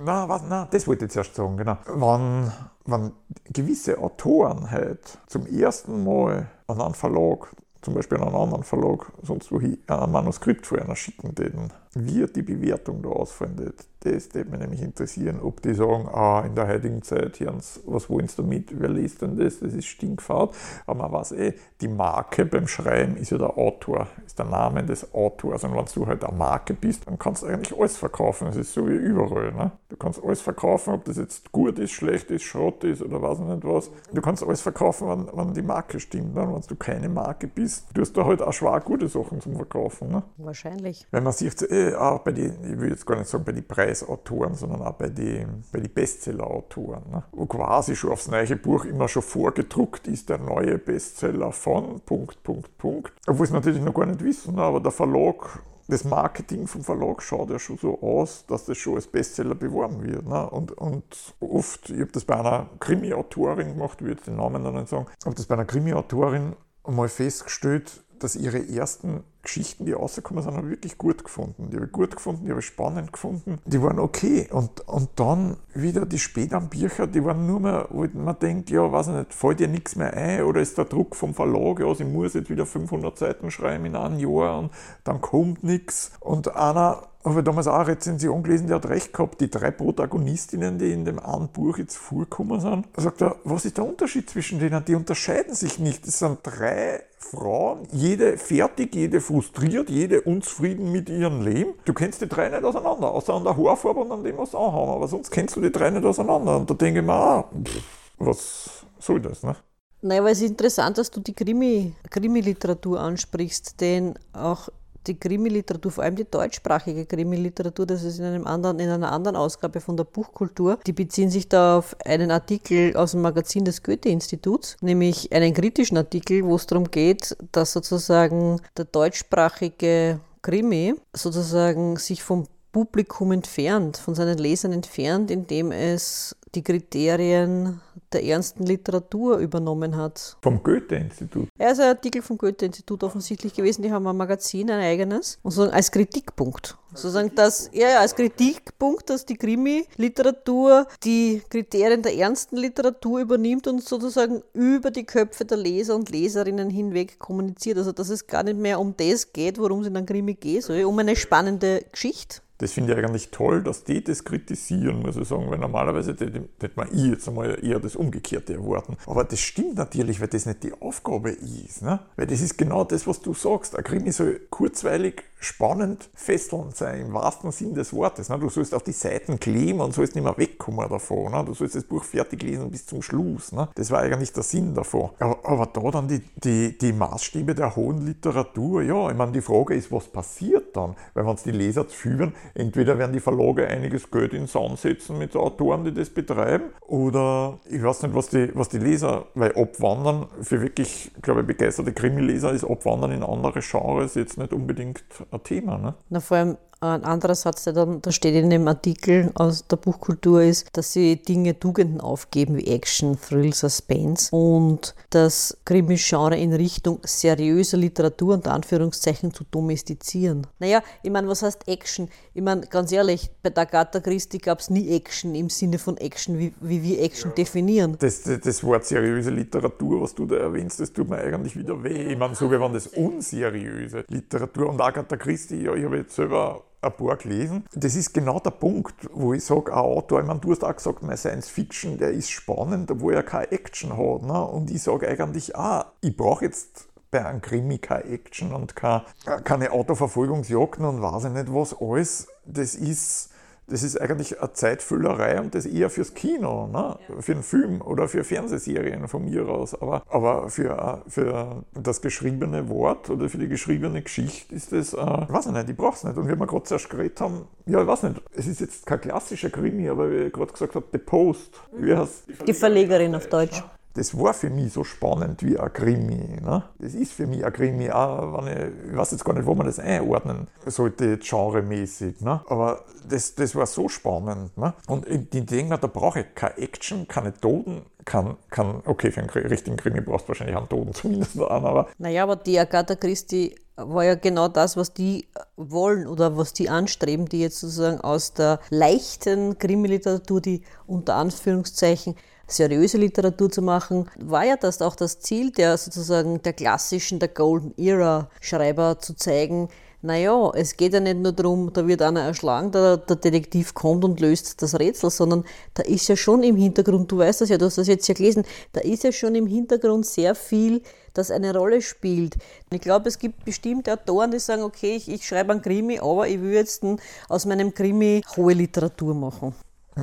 na, 0.04 0.28
was, 0.28 0.43
na, 0.49 0.66
das 0.70 0.87
wollte 0.87 1.04
ich 1.04 1.12
zuerst 1.12 1.34
sagen, 1.34 1.56
genau. 1.56 1.76
Wenn, 1.87 2.52
wenn 2.87 3.12
gewisse 3.52 3.99
Autoren 3.99 4.70
halt 4.70 5.19
zum 5.28 5.46
ersten 5.46 6.02
Mal 6.04 6.49
an 6.66 6.81
einen 6.81 6.94
Verlag 6.94 7.54
zum 7.82 7.94
Beispiel 7.94 8.19
an 8.19 8.28
einen 8.28 8.37
anderen 8.37 8.62
Verlag, 8.62 9.12
sonst 9.22 9.50
wo 9.50 9.60
ich 9.60 9.78
ein 9.88 10.10
Manuskript 10.10 10.72
einer 10.72 10.96
schicken, 10.96 11.34
den, 11.34 11.72
wie 11.94 12.26
die 12.26 12.42
Bewertung 12.42 13.02
da 13.02 13.10
ausfallen 13.10 13.56
das 14.04 14.34
würde 14.34 14.50
mich 14.50 14.60
nämlich 14.60 14.82
interessieren, 14.82 15.38
ob 15.40 15.62
die 15.62 15.74
sagen, 15.74 16.08
ah, 16.12 16.42
in 16.44 16.54
der 16.54 16.66
heutigen 16.66 17.02
Zeit, 17.02 17.38
Jans, 17.38 17.80
was 17.86 18.10
wollen 18.10 18.26
sie 18.26 18.36
damit? 18.36 18.68
Wer 18.72 18.88
liest 18.88 19.22
denn 19.22 19.36
das? 19.36 19.60
Das 19.60 19.74
ist 19.74 19.86
stinkfad. 19.86 20.50
Aber 20.86 21.02
man 21.02 21.12
weiß 21.12 21.32
eh, 21.32 21.54
die 21.80 21.88
Marke 21.88 22.44
beim 22.44 22.66
Schreiben 22.66 23.16
ist 23.16 23.30
ja 23.30 23.38
der 23.38 23.56
Autor, 23.56 24.08
ist 24.26 24.38
der 24.38 24.46
Name 24.46 24.82
des 24.84 25.14
Autors. 25.14 25.62
Und 25.64 25.76
wenn 25.76 25.84
du 25.94 26.06
halt 26.06 26.24
eine 26.24 26.36
Marke 26.36 26.74
bist, 26.74 27.06
dann 27.06 27.18
kannst 27.18 27.42
du 27.42 27.46
eigentlich 27.46 27.78
alles 27.78 27.96
verkaufen. 27.96 28.48
Das 28.48 28.56
ist 28.56 28.72
so 28.72 28.88
wie 28.88 28.94
überall. 28.94 29.52
Ne? 29.52 29.70
Du 29.88 29.96
kannst 29.96 30.22
alles 30.22 30.40
verkaufen, 30.40 30.94
ob 30.94 31.04
das 31.04 31.16
jetzt 31.16 31.52
gut 31.52 31.78
ist, 31.78 31.92
schlecht 31.92 32.30
ist, 32.30 32.42
Schrott 32.42 32.82
ist 32.82 33.02
oder 33.02 33.22
was 33.22 33.38
nicht 33.38 33.64
was. 33.64 33.90
Du 34.12 34.20
kannst 34.20 34.42
alles 34.42 34.62
verkaufen, 34.62 35.08
wenn, 35.08 35.28
wenn 35.32 35.54
die 35.54 35.62
Marke 35.62 36.00
stimmt. 36.00 36.34
Ne? 36.34 36.40
Wenn 36.52 36.62
du 36.66 36.76
keine 36.76 37.08
Marke 37.08 37.46
bist, 37.46 37.86
du 37.94 38.00
hast 38.00 38.16
da 38.16 38.24
halt 38.24 38.42
auch 38.42 38.52
schwer 38.52 38.80
gute 38.80 39.06
Sachen 39.06 39.40
zum 39.40 39.54
Verkaufen. 39.54 40.08
Ne? 40.08 40.22
Wahrscheinlich. 40.38 41.06
Wenn 41.12 41.22
man 41.22 41.32
sich 41.32 41.52
eh, 41.70 41.81
auch 41.96 42.20
bei 42.20 42.32
den, 42.32 42.52
ich 42.64 42.81
will 42.81 42.90
jetzt 42.90 43.06
gar 43.06 43.17
nicht 43.17 43.29
sagen 43.29 43.44
bei 43.44 43.52
den 43.52 43.67
Preisautoren, 43.67 44.55
sondern 44.55 44.82
auch 44.82 44.94
bei 44.94 45.08
den 45.08 45.64
bei 45.73 45.81
die 45.81 45.88
Bestseller-Autoren. 45.88 47.02
Ne? 47.11 47.23
Wo 47.32 47.46
quasi 47.46 47.96
schon 47.96 48.12
aufs 48.12 48.29
neue 48.29 48.56
Buch 48.56 48.84
immer 48.84 49.08
schon 49.08 49.23
vorgedruckt 49.23 50.08
ist, 50.08 50.29
der 50.29 50.38
neue 50.38 50.79
Bestseller 50.79 51.52
von 51.52 52.00
Punkt, 52.00 52.43
Punkt, 52.43 52.76
Punkt. 52.79 53.12
Obwohl 53.26 53.46
es 53.46 53.52
natürlich 53.52 53.82
noch 53.82 53.94
gar 53.94 54.06
nicht 54.06 54.23
wissen, 54.23 54.58
aber 54.58 54.81
der 54.81 54.93
Verlag 54.93 55.62
das 55.88 56.05
Marketing 56.05 56.67
vom 56.67 56.82
Verlag 56.82 57.23
schaut 57.23 57.50
ja 57.50 57.58
schon 57.58 57.76
so 57.76 58.00
aus, 58.00 58.46
dass 58.46 58.64
das 58.64 58.78
schon 58.78 58.94
als 58.94 59.06
Bestseller 59.06 59.55
beworben 59.55 60.02
wird. 60.02 60.26
Ne? 60.26 60.49
Und, 60.49 60.73
und 60.73 61.05
oft, 61.40 61.90
ich 61.90 62.00
habe 62.00 62.12
das 62.12 62.25
bei 62.25 62.38
einer 62.38 62.69
Krimi-Autorin 62.81 63.75
gemacht, 63.75 64.00
ich 64.00 64.08
jetzt 64.08 64.26
den 64.26 64.37
Namen 64.37 64.62
noch 64.62 64.73
nicht 64.73 64.88
sagen, 64.88 65.06
habe 65.25 65.35
das 65.35 65.46
bei 65.46 65.55
einer 65.55 65.64
Krimi-Autorin 65.64 66.55
mal 66.87 67.08
festgestellt, 67.08 68.02
dass 68.19 68.37
ihre 68.37 68.67
ersten 68.69 69.25
Geschichten, 69.42 69.86
die 69.86 69.92
rausgekommen 69.92 70.42
sind, 70.42 70.54
habe 70.54 70.66
ich 70.66 70.72
wirklich 70.72 70.98
gut 70.98 71.24
gefunden. 71.24 71.68
Die 71.70 71.76
habe 71.76 71.86
ich 71.86 71.92
gut 71.92 72.14
gefunden, 72.14 72.44
die 72.44 72.50
habe 72.50 72.60
ich 72.60 72.66
spannend 72.66 73.12
gefunden. 73.12 73.58
Die 73.64 73.82
waren 73.82 73.98
okay. 73.98 74.48
Und, 74.50 74.86
und 74.88 75.10
dann 75.16 75.56
wieder 75.74 76.06
die 76.06 76.18
späteren 76.18 76.68
Bücher, 76.68 77.06
die 77.06 77.24
waren 77.24 77.46
nur 77.46 77.60
mehr, 77.60 77.88
wo 77.90 78.06
man 78.14 78.38
denkt, 78.38 78.70
ja, 78.70 78.90
weiß 78.90 79.08
ich 79.08 79.14
nicht, 79.14 79.34
fällt 79.34 79.60
dir 79.60 79.68
nichts 79.68 79.96
mehr 79.96 80.14
ein 80.14 80.44
oder 80.44 80.60
ist 80.60 80.78
der 80.78 80.84
Druck 80.84 81.16
vom 81.16 81.34
Verlag 81.34 81.82
aus, 81.82 82.00
ich 82.00 82.06
muss 82.06 82.34
jetzt 82.34 82.50
wieder 82.50 82.66
500 82.66 83.18
Seiten 83.18 83.50
schreiben 83.50 83.84
in 83.84 83.96
einem 83.96 84.18
Jahr 84.18 84.58
und 84.58 84.70
dann 85.04 85.20
kommt 85.20 85.64
nichts. 85.64 86.12
Und 86.20 86.54
einer 86.54 87.08
habe 87.24 87.40
ich 87.40 87.44
damals 87.44 87.68
auch 87.68 87.76
eine 87.76 87.88
Rezension 87.88 88.42
gelesen, 88.42 88.66
die 88.66 88.74
hat 88.74 88.88
recht 88.88 89.12
gehabt. 89.12 89.40
Die 89.40 89.50
drei 89.50 89.70
Protagonistinnen, 89.70 90.78
die 90.78 90.92
in 90.92 91.04
dem 91.04 91.18
einen 91.18 91.48
Buch 91.48 91.78
jetzt 91.78 91.96
vorkommen 91.96 92.60
sind, 92.60 92.88
sagt 92.96 93.22
er, 93.22 93.36
was 93.44 93.64
ist 93.64 93.78
der 93.78 93.86
Unterschied 93.86 94.28
zwischen 94.28 94.58
denen? 94.58 94.84
Die 94.84 94.94
unterscheiden 94.94 95.54
sich 95.54 95.78
nicht. 95.78 96.06
Es 96.06 96.18
sind 96.18 96.40
drei 96.42 97.02
Frauen, 97.18 97.86
jede 97.92 98.36
fertig, 98.36 98.94
jede 98.94 99.20
frustriert, 99.32 99.88
jede 99.88 100.20
unzufrieden 100.20 100.93
mit 100.93 101.08
ihrem 101.08 101.40
Leben. 101.40 101.73
Du 101.87 101.94
kennst 101.94 102.20
die 102.20 102.29
drei 102.29 102.50
nicht 102.50 102.64
auseinander, 102.64 103.11
außer 103.11 103.32
an 103.32 103.44
der 103.44 103.56
Haarfarbe 103.56 104.00
und 104.00 104.12
an 104.12 104.23
dem, 104.23 104.37
was 104.37 104.50
sie 104.50 104.58
anhaben. 104.58 104.90
Aber 104.90 105.08
sonst 105.08 105.31
kennst 105.31 105.56
du 105.56 105.61
die 105.62 105.73
drei 105.73 105.90
nicht 105.90 106.05
auseinander. 106.05 106.58
Und 106.58 106.69
da 106.69 106.75
denke 106.75 107.00
ich 107.00 107.06
mir, 107.06 107.12
ah, 107.14 107.44
pff, 107.64 107.82
was 108.19 108.87
soll 108.99 109.20
das, 109.20 109.43
ne? 109.43 109.56
Naja, 110.02 110.20
aber 110.20 110.32
es 110.32 110.43
ist 110.43 110.50
interessant, 110.50 110.99
dass 110.99 111.11
du 111.11 111.20
die 111.20 111.32
Krimi-Literatur 111.32 113.00
ansprichst, 113.00 113.81
denn 113.81 114.19
auch 114.32 114.69
die 115.06 115.19
Krimi-Literatur, 115.19 115.90
vor 115.90 116.04
allem 116.04 116.16
die 116.16 116.31
deutschsprachige 116.31 117.06
Krimi-Literatur, 117.06 117.87
das 117.87 118.02
ist 118.02 118.19
in, 118.19 118.25
einem 118.25 118.46
anderen, 118.46 118.78
in 118.78 118.88
einer 118.88 119.12
anderen 119.12 119.37
Ausgabe 119.37 119.81
von 119.81 119.96
der 119.96 120.04
Buchkultur, 120.04 120.78
die 120.87 120.93
beziehen 120.93 121.31
sich 121.31 121.49
da 121.49 121.78
auf 121.78 121.96
einen 122.04 122.31
Artikel 122.31 122.96
aus 122.96 123.12
dem 123.12 123.22
Magazin 123.22 123.64
des 123.64 123.82
Goethe-Instituts, 123.82 124.76
nämlich 124.81 125.32
einen 125.32 125.54
kritischen 125.54 125.96
Artikel, 125.96 126.44
wo 126.44 126.56
es 126.56 126.66
darum 126.66 126.90
geht, 126.90 127.37
dass 127.52 127.72
sozusagen 127.72 128.60
der 128.76 128.84
deutschsprachige 128.87 130.20
Krimi 130.43 130.94
sozusagen 131.12 131.96
sich 131.96 132.22
vom 132.22 132.46
Publikum 132.72 133.32
entfernt, 133.32 133.98
von 133.98 134.14
seinen 134.14 134.38
Lesern 134.38 134.72
entfernt, 134.72 135.30
indem 135.30 135.72
es 135.72 136.34
die 136.54 136.62
Kriterien 136.62 137.80
der 138.12 138.24
ernsten 138.24 138.66
Literatur 138.66 139.38
übernommen 139.38 139.96
hat. 139.96 140.36
Vom 140.42 140.62
Goethe-Institut? 140.62 141.48
Er 141.58 141.72
ist 141.72 141.80
ein 141.80 141.88
Artikel 141.88 142.22
vom 142.22 142.36
Goethe-Institut 142.36 143.02
offensichtlich 143.04 143.54
gewesen. 143.54 143.82
Die 143.82 143.92
haben 143.92 144.06
ein 144.06 144.16
Magazin, 144.16 144.70
ein 144.70 144.80
eigenes. 144.80 145.38
Und 145.42 145.52
sozusagen 145.52 145.74
als 145.74 145.90
Kritikpunkt. 145.90 146.76
Sozusagen, 146.94 147.34
dass, 147.34 147.70
ja, 147.72 148.00
als 148.00 148.14
Kritikpunkt, 148.14 149.08
dass 149.08 149.25
die 149.25 149.36
Krimi-Literatur 149.36 150.86
die 151.04 151.42
Kriterien 151.48 152.02
der 152.02 152.14
ernsten 152.14 152.56
Literatur 152.56 153.20
übernimmt 153.20 153.66
und 153.66 153.82
sozusagen 153.82 154.42
über 154.52 154.90
die 154.90 155.04
Köpfe 155.04 155.47
der 155.47 155.56
Leser 155.56 155.94
und 155.94 156.11
Leserinnen 156.11 156.68
hinweg 156.68 157.18
kommuniziert. 157.18 157.78
Also, 157.78 157.92
dass 157.92 158.11
es 158.11 158.26
gar 158.26 158.42
nicht 158.42 158.58
mehr 158.58 158.78
um 158.78 158.94
das 158.97 159.32
geht, 159.32 159.58
worum 159.58 159.80
es 159.80 159.87
in 159.87 159.97
einem 159.97 160.06
Krimi 160.06 160.35
geht, 160.35 160.64
sondern 160.64 160.85
um 160.85 160.99
eine 160.99 161.16
spannende 161.16 161.82
Geschichte 161.90 162.42
das 162.62 162.73
finde 162.73 162.92
ich 162.92 162.99
eigentlich 162.99 163.31
toll, 163.31 163.62
dass 163.62 163.83
die 163.83 164.04
das 164.04 164.23
kritisieren, 164.23 165.02
muss 165.02 165.16
ich 165.16 165.26
sagen, 165.26 165.50
weil 165.50 165.59
normalerweise 165.59 166.12
hätte 166.12 166.71
man 166.76 166.88
ich 166.92 167.07
jetzt 167.07 167.28
einmal 167.28 167.59
eher 167.64 167.81
das 167.81 167.97
Umgekehrte 167.97 168.54
erwarten. 168.54 168.97
Aber 169.07 169.25
das 169.25 169.40
stimmt 169.40 169.75
natürlich, 169.75 170.21
weil 170.21 170.28
das 170.28 170.47
nicht 170.47 170.62
die 170.62 170.73
Aufgabe 170.81 171.31
ist. 171.31 171.83
Ne? 171.83 171.99
Weil 172.14 172.28
das 172.28 172.40
ist 172.40 172.57
genau 172.57 172.85
das, 172.85 173.07
was 173.09 173.21
du 173.21 173.35
sagst. 173.35 173.76
Ein 173.76 173.83
Krimi 173.83 174.12
soll 174.12 174.40
kurzweilig, 174.49 175.25
spannend, 175.40 176.09
fesselnd 176.14 176.76
sein, 176.76 177.07
im 177.07 177.14
wahrsten 177.14 177.50
Sinn 177.50 177.75
des 177.75 177.92
Wortes. 177.92 178.28
Ne? 178.28 178.38
Du 178.38 178.49
sollst 178.49 178.75
auf 178.75 178.85
die 178.85 178.92
Seiten 178.92 179.40
kleben 179.40 179.81
und 179.81 179.92
sollst 179.92 180.14
nicht 180.14 180.23
mehr 180.23 180.38
wegkommen 180.38 180.88
davon. 180.88 181.33
Ne? 181.33 181.45
Du 181.45 181.54
sollst 181.54 181.75
das 181.75 181.83
Buch 181.83 182.04
fertig 182.04 182.45
lesen 182.45 182.71
bis 182.71 182.87
zum 182.87 183.02
Schluss. 183.02 183.50
Ne? 183.50 183.69
Das 183.75 183.90
war 183.90 184.00
eigentlich 184.00 184.33
der 184.33 184.45
Sinn 184.45 184.73
davon. 184.73 185.11
Aber, 185.19 185.38
aber 185.45 185.66
da 185.66 185.90
dann 185.90 186.07
die, 186.07 186.21
die, 186.37 186.78
die 186.78 186.92
Maßstäbe 186.92 187.57
der 187.57 187.75
hohen 187.75 188.07
Literatur, 188.07 188.83
ja, 188.83 189.11
ich 189.11 189.16
meine, 189.16 189.33
die 189.33 189.40
Frage 189.40 189.75
ist, 189.75 189.90
was 189.90 190.07
passiert 190.07 190.76
dann? 190.76 190.95
Weil 191.14 191.26
wenn 191.26 191.35
es 191.35 191.42
die 191.42 191.50
Leser 191.50 191.85
führen, 191.87 192.35
entweder 192.54 192.99
werden 192.99 193.12
die 193.12 193.21
Verlage 193.21 193.66
einiges 193.68 194.11
Geld 194.11 194.35
in 194.35 194.47
Sand 194.47 194.78
setzen 194.78 195.18
mit 195.18 195.37
Autoren, 195.37 195.85
die 195.85 195.92
das 195.92 196.11
betreiben, 196.11 196.64
oder 196.80 197.59
ich 197.68 197.82
weiß 197.82 198.02
nicht, 198.02 198.14
was 198.14 198.28
die, 198.28 198.50
was 198.54 198.68
die 198.68 198.78
Leser, 198.78 199.26
weil 199.35 199.52
Abwandern 199.56 200.26
für 200.40 200.61
wirklich, 200.61 201.11
glaube 201.23 201.40
ich, 201.42 201.47
begeisterte 201.47 201.92
Krimileser 201.92 202.52
ist 202.52 202.64
Abwandern 202.64 203.12
in 203.12 203.23
andere 203.23 203.61
Genres 203.61 204.14
jetzt 204.14 204.38
nicht 204.38 204.52
unbedingt 204.52 205.04
ein 205.30 205.42
Thema. 205.42 205.78
Ne? 205.78 205.94
Na, 206.09 206.21
vor 206.21 206.37
allem 206.37 206.56
ein 206.82 207.04
anderer 207.04 207.34
Satz, 207.34 207.64
der 207.64 207.72
dann, 207.72 208.02
da 208.02 208.10
steht 208.10 208.34
in 208.34 208.50
dem 208.50 208.66
Artikel 208.66 209.30
aus 209.34 209.66
der 209.66 209.76
Buchkultur 209.76 210.42
ist, 210.42 210.68
dass 210.72 210.92
sie 210.92 211.16
Dinge 211.16 211.58
Tugenden 211.58 212.00
aufgeben 212.00 212.56
wie 212.56 212.66
Action, 212.66 213.18
Thrill, 213.20 213.54
Suspense 213.54 214.34
und 214.34 214.94
das 215.10 215.56
Krimi-Genre 215.64 216.36
in 216.36 216.52
Richtung 216.52 216.98
seriöser 217.04 217.76
Literatur 217.76 218.34
und 218.34 218.48
Anführungszeichen 218.48 219.32
zu 219.32 219.44
domestizieren. 219.50 220.46
Naja, 220.58 220.82
ich 221.02 221.10
meine, 221.10 221.28
was 221.28 221.42
heißt 221.42 221.68
Action? 221.68 222.08
Ich 222.34 222.42
meine, 222.42 222.62
ganz 222.62 222.90
ehrlich, 222.90 223.30
bei 223.42 223.50
der 223.50 223.62
Agatha 223.62 224.00
Christie 224.00 224.38
gab 224.38 224.58
es 224.58 224.68
nie 224.68 224.90
Action 224.90 225.34
im 225.34 225.48
Sinne 225.50 225.78
von 225.78 225.96
Action, 225.98 226.38
wie, 226.38 226.52
wie 226.60 226.82
wir 226.82 227.00
Action 227.02 227.30
ja. 227.30 227.34
definieren. 227.36 227.96
Das, 228.00 228.22
das, 228.22 228.40
das, 228.40 228.64
Wort 228.64 228.84
seriöse 228.84 229.30
Literatur, 229.30 230.02
was 230.02 230.14
du 230.14 230.26
da 230.26 230.36
erwähnst, 230.36 230.80
das 230.80 230.92
tut 230.92 231.08
mir 231.08 231.18
eigentlich 231.18 231.56
wieder 231.56 231.82
weh. 231.82 232.12
Ich 232.12 232.18
meine, 232.18 232.34
so 232.34 232.50
wie 232.50 232.60
wenn 232.60 232.72
das 232.72 232.88
unseriöse 232.88 234.04
Literatur 234.08 234.70
und 234.70 234.80
Agatha 234.80 235.16
Christie, 235.16 235.62
ja, 235.62 235.74
ich 235.74 235.84
habe 235.84 235.98
jetzt 235.98 236.14
selber 236.14 236.62
ein 236.82 236.92
paar 236.92 237.16
gelesen. 237.16 237.64
Das 237.74 237.94
ist 237.94 238.12
genau 238.12 238.40
der 238.40 238.50
Punkt, 238.50 238.94
wo 239.12 239.32
ich 239.32 239.44
sage, 239.44 239.72
ein 239.72 239.78
Autor, 239.78 240.20
ich 240.20 240.26
meine, 240.26 240.40
du 240.40 240.50
hast 240.50 240.64
auch 240.64 240.74
gesagt, 240.74 241.02
mein 241.02 241.16
Science 241.16 241.48
Fiction, 241.48 241.96
der 241.98 242.10
ist 242.10 242.30
spannend, 242.30 242.90
wo 242.96 243.10
er 243.10 243.22
keine 243.22 243.50
Action 243.52 243.96
hat. 243.96 244.22
Ne? 244.22 244.44
Und 244.46 244.70
ich 244.70 244.82
sage 244.82 245.08
eigentlich, 245.08 245.56
ah, 245.56 245.92
ich 246.00 246.16
brauche 246.16 246.44
jetzt 246.44 246.88
bei 247.10 247.24
einem 247.24 247.40
Krimi 247.40 247.78
keine 247.78 248.04
Action 248.04 248.52
und 248.52 248.74
keine, 248.74 249.04
keine 249.44 249.70
Autoverfolgungsjagden 249.70 250.84
und 250.84 251.02
weiß 251.02 251.24
ich 251.24 251.30
nicht 251.30 251.54
was 251.54 251.76
alles. 251.80 252.26
Das 252.46 252.74
ist 252.74 253.31
das 253.69 253.83
ist 253.83 254.00
eigentlich 254.00 254.40
eine 254.40 254.52
Zeitfüllerei 254.52 255.40
und 255.40 255.54
das 255.54 255.66
eher 255.66 255.88
fürs 255.88 256.14
Kino, 256.14 256.66
ne? 256.66 256.99
Für 257.21 257.33
einen 257.33 257.42
Film 257.42 257.81
oder 257.81 258.09
für 258.09 258.25
Fernsehserien 258.25 259.09
von 259.09 259.25
mir 259.25 259.49
aus. 259.49 259.81
Aber, 259.81 260.02
aber 260.09 260.50
für, 260.50 261.02
für 261.07 261.64
das 261.75 262.02
geschriebene 262.02 262.69
Wort 262.69 263.09
oder 263.09 263.28
für 263.28 263.38
die 263.38 263.49
geschriebene 263.49 264.02
Geschichte 264.02 264.54
ist 264.54 264.73
das, 264.73 264.95
äh, 264.95 264.97
weiß 264.97 265.47
ich 265.47 265.52
nicht, 265.52 265.71
ich 265.71 265.76
brauche 265.76 265.95
es 265.95 266.04
nicht. 266.04 266.16
Und 266.16 266.28
wie 266.28 266.38
wir 266.38 266.47
gerade 266.47 266.64
zuerst 266.64 266.90
geredet 266.90 267.21
haben, 267.21 267.47
ja, 267.66 267.81
ich 267.81 267.87
weiß 267.87 268.02
nicht, 268.04 268.21
es 268.35 268.47
ist 268.47 268.61
jetzt 268.61 268.85
kein 268.85 269.00
klassischer 269.00 269.50
Krimi, 269.50 269.88
aber 269.88 270.11
wie 270.11 270.16
ich 270.25 270.33
gerade 270.33 270.52
gesagt 270.52 270.75
habe, 270.75 270.85
The 270.92 270.99
Post. 270.99 271.61
Wie 271.73 271.95
heißt 271.95 272.25
die, 272.28 272.45
die 272.47 272.54
Verlegerin 272.54 273.14
auf 273.14 273.28
Deutsch 273.28 273.62
das 273.94 274.18
war 274.18 274.34
für 274.34 274.50
mich 274.50 274.72
so 274.72 274.84
spannend 274.84 275.42
wie 275.42 275.58
ein 275.58 275.72
Krimi. 275.72 276.40
Ne? 276.40 276.62
Das 276.78 276.94
ist 276.94 277.12
für 277.12 277.26
mich 277.26 277.44
ein 277.44 277.52
Krimi, 277.52 277.90
auch 277.90 278.38
wenn 278.38 278.46
ich, 278.46 278.90
ich 278.90 278.96
weiß 278.96 279.12
jetzt 279.12 279.25
gar 279.25 279.34
nicht, 279.34 279.46
wo 279.46 279.54
man 279.54 279.66
das 279.66 279.78
einordnen 279.78 280.49
sollte, 280.66 281.18
genremäßig. 281.18 282.20
Ne? 282.20 282.40
Aber 282.46 282.84
das, 283.08 283.34
das 283.34 283.54
war 283.54 283.66
so 283.66 283.88
spannend. 283.88 284.56
Ne? 284.56 284.72
Und 284.87 285.06
ich 285.06 285.28
denke 285.30 285.64
mir, 285.64 285.78
da 285.78 285.87
brauche 285.87 286.20
ich 286.20 286.34
keine 286.34 286.56
Action, 286.58 287.06
keine 287.06 287.34
Toten, 287.34 287.82
kann, 288.04 288.37
kann, 288.50 288.82
okay, 288.87 289.11
für 289.11 289.20
einen 289.20 289.30
richtigen 289.30 289.76
Krimi 289.76 290.00
brauchst 290.00 290.25
du 290.25 290.28
wahrscheinlich 290.28 290.56
einen 290.56 290.68
Toten 290.68 290.94
zumindest 290.94 291.38
an, 291.38 291.64
aber. 291.64 291.88
Naja, 291.99 292.22
aber 292.25 292.37
die 292.37 292.58
Agatha 292.58 292.94
Christie 292.94 293.56
war 293.76 294.04
ja 294.04 294.14
genau 294.14 294.49
das, 294.49 294.76
was 294.76 294.92
die 294.92 295.26
wollen 295.56 296.06
oder 296.06 296.37
was 296.37 296.52
die 296.52 296.68
anstreben, 296.68 297.26
die 297.26 297.40
jetzt 297.40 297.61
sozusagen 297.61 298.00
aus 298.00 298.32
der 298.34 298.61
leichten 298.70 299.58
Krimi-Literatur, 299.58 300.40
die 300.40 300.62
unter 300.87 301.14
Anführungszeichen 301.14 302.16
seriöse 302.52 302.99
Literatur 302.99 303.50
zu 303.50 303.62
machen, 303.62 304.09
war 304.18 304.44
ja 304.44 304.56
das 304.56 304.82
auch 304.82 304.97
das 304.97 305.21
Ziel 305.21 305.50
der 305.50 305.76
sozusagen 305.76 306.42
der 306.42 306.52
klassischen, 306.52 307.18
der 307.18 307.28
Golden 307.28 307.75
Era 307.76 308.28
Schreiber 308.40 308.99
zu 308.99 309.14
zeigen, 309.14 309.68
naja, 310.04 310.50
es 310.56 310.76
geht 310.76 310.94
ja 310.94 311.00
nicht 311.00 311.18
nur 311.18 311.30
darum, 311.30 311.73
da 311.73 311.87
wird 311.87 312.02
einer 312.02 312.23
erschlagen, 312.23 312.73
der, 312.73 312.97
der 312.97 313.16
Detektiv 313.16 313.73
kommt 313.73 314.04
und 314.04 314.18
löst 314.18 314.61
das 314.61 314.78
Rätsel, 314.78 315.11
sondern 315.11 315.44
da 315.75 315.85
ist 315.85 316.09
ja 316.09 316.16
schon 316.16 316.42
im 316.42 316.56
Hintergrund, 316.56 317.11
du 317.12 317.18
weißt 317.18 317.42
das 317.42 317.50
ja, 317.50 317.56
du 317.56 317.66
hast 317.66 317.78
das 317.78 317.87
jetzt 317.87 318.09
ja 318.09 318.14
gelesen, 318.14 318.44
da 318.73 318.80
ist 318.80 319.04
ja 319.04 319.12
schon 319.12 319.37
im 319.37 319.47
Hintergrund 319.47 320.04
sehr 320.04 320.35
viel, 320.35 320.82
das 321.14 321.30
eine 321.30 321.54
Rolle 321.54 321.80
spielt. 321.82 322.37
Ich 322.73 322.80
glaube, 322.80 323.09
es 323.09 323.18
gibt 323.18 323.44
bestimmte 323.44 323.92
Autoren, 323.92 324.32
die 324.32 324.40
sagen, 324.40 324.62
okay, 324.62 324.97
ich, 324.97 325.09
ich 325.09 325.25
schreibe 325.25 325.52
einen 325.52 325.62
Krimi, 325.62 326.00
aber 326.00 326.26
ich 326.26 326.40
will 326.40 326.52
jetzt 326.52 326.82
aus 327.28 327.47
meinem 327.47 327.73
Krimi 327.73 328.23
hohe 328.37 328.54
Literatur 328.54 329.14
machen. 329.14 329.54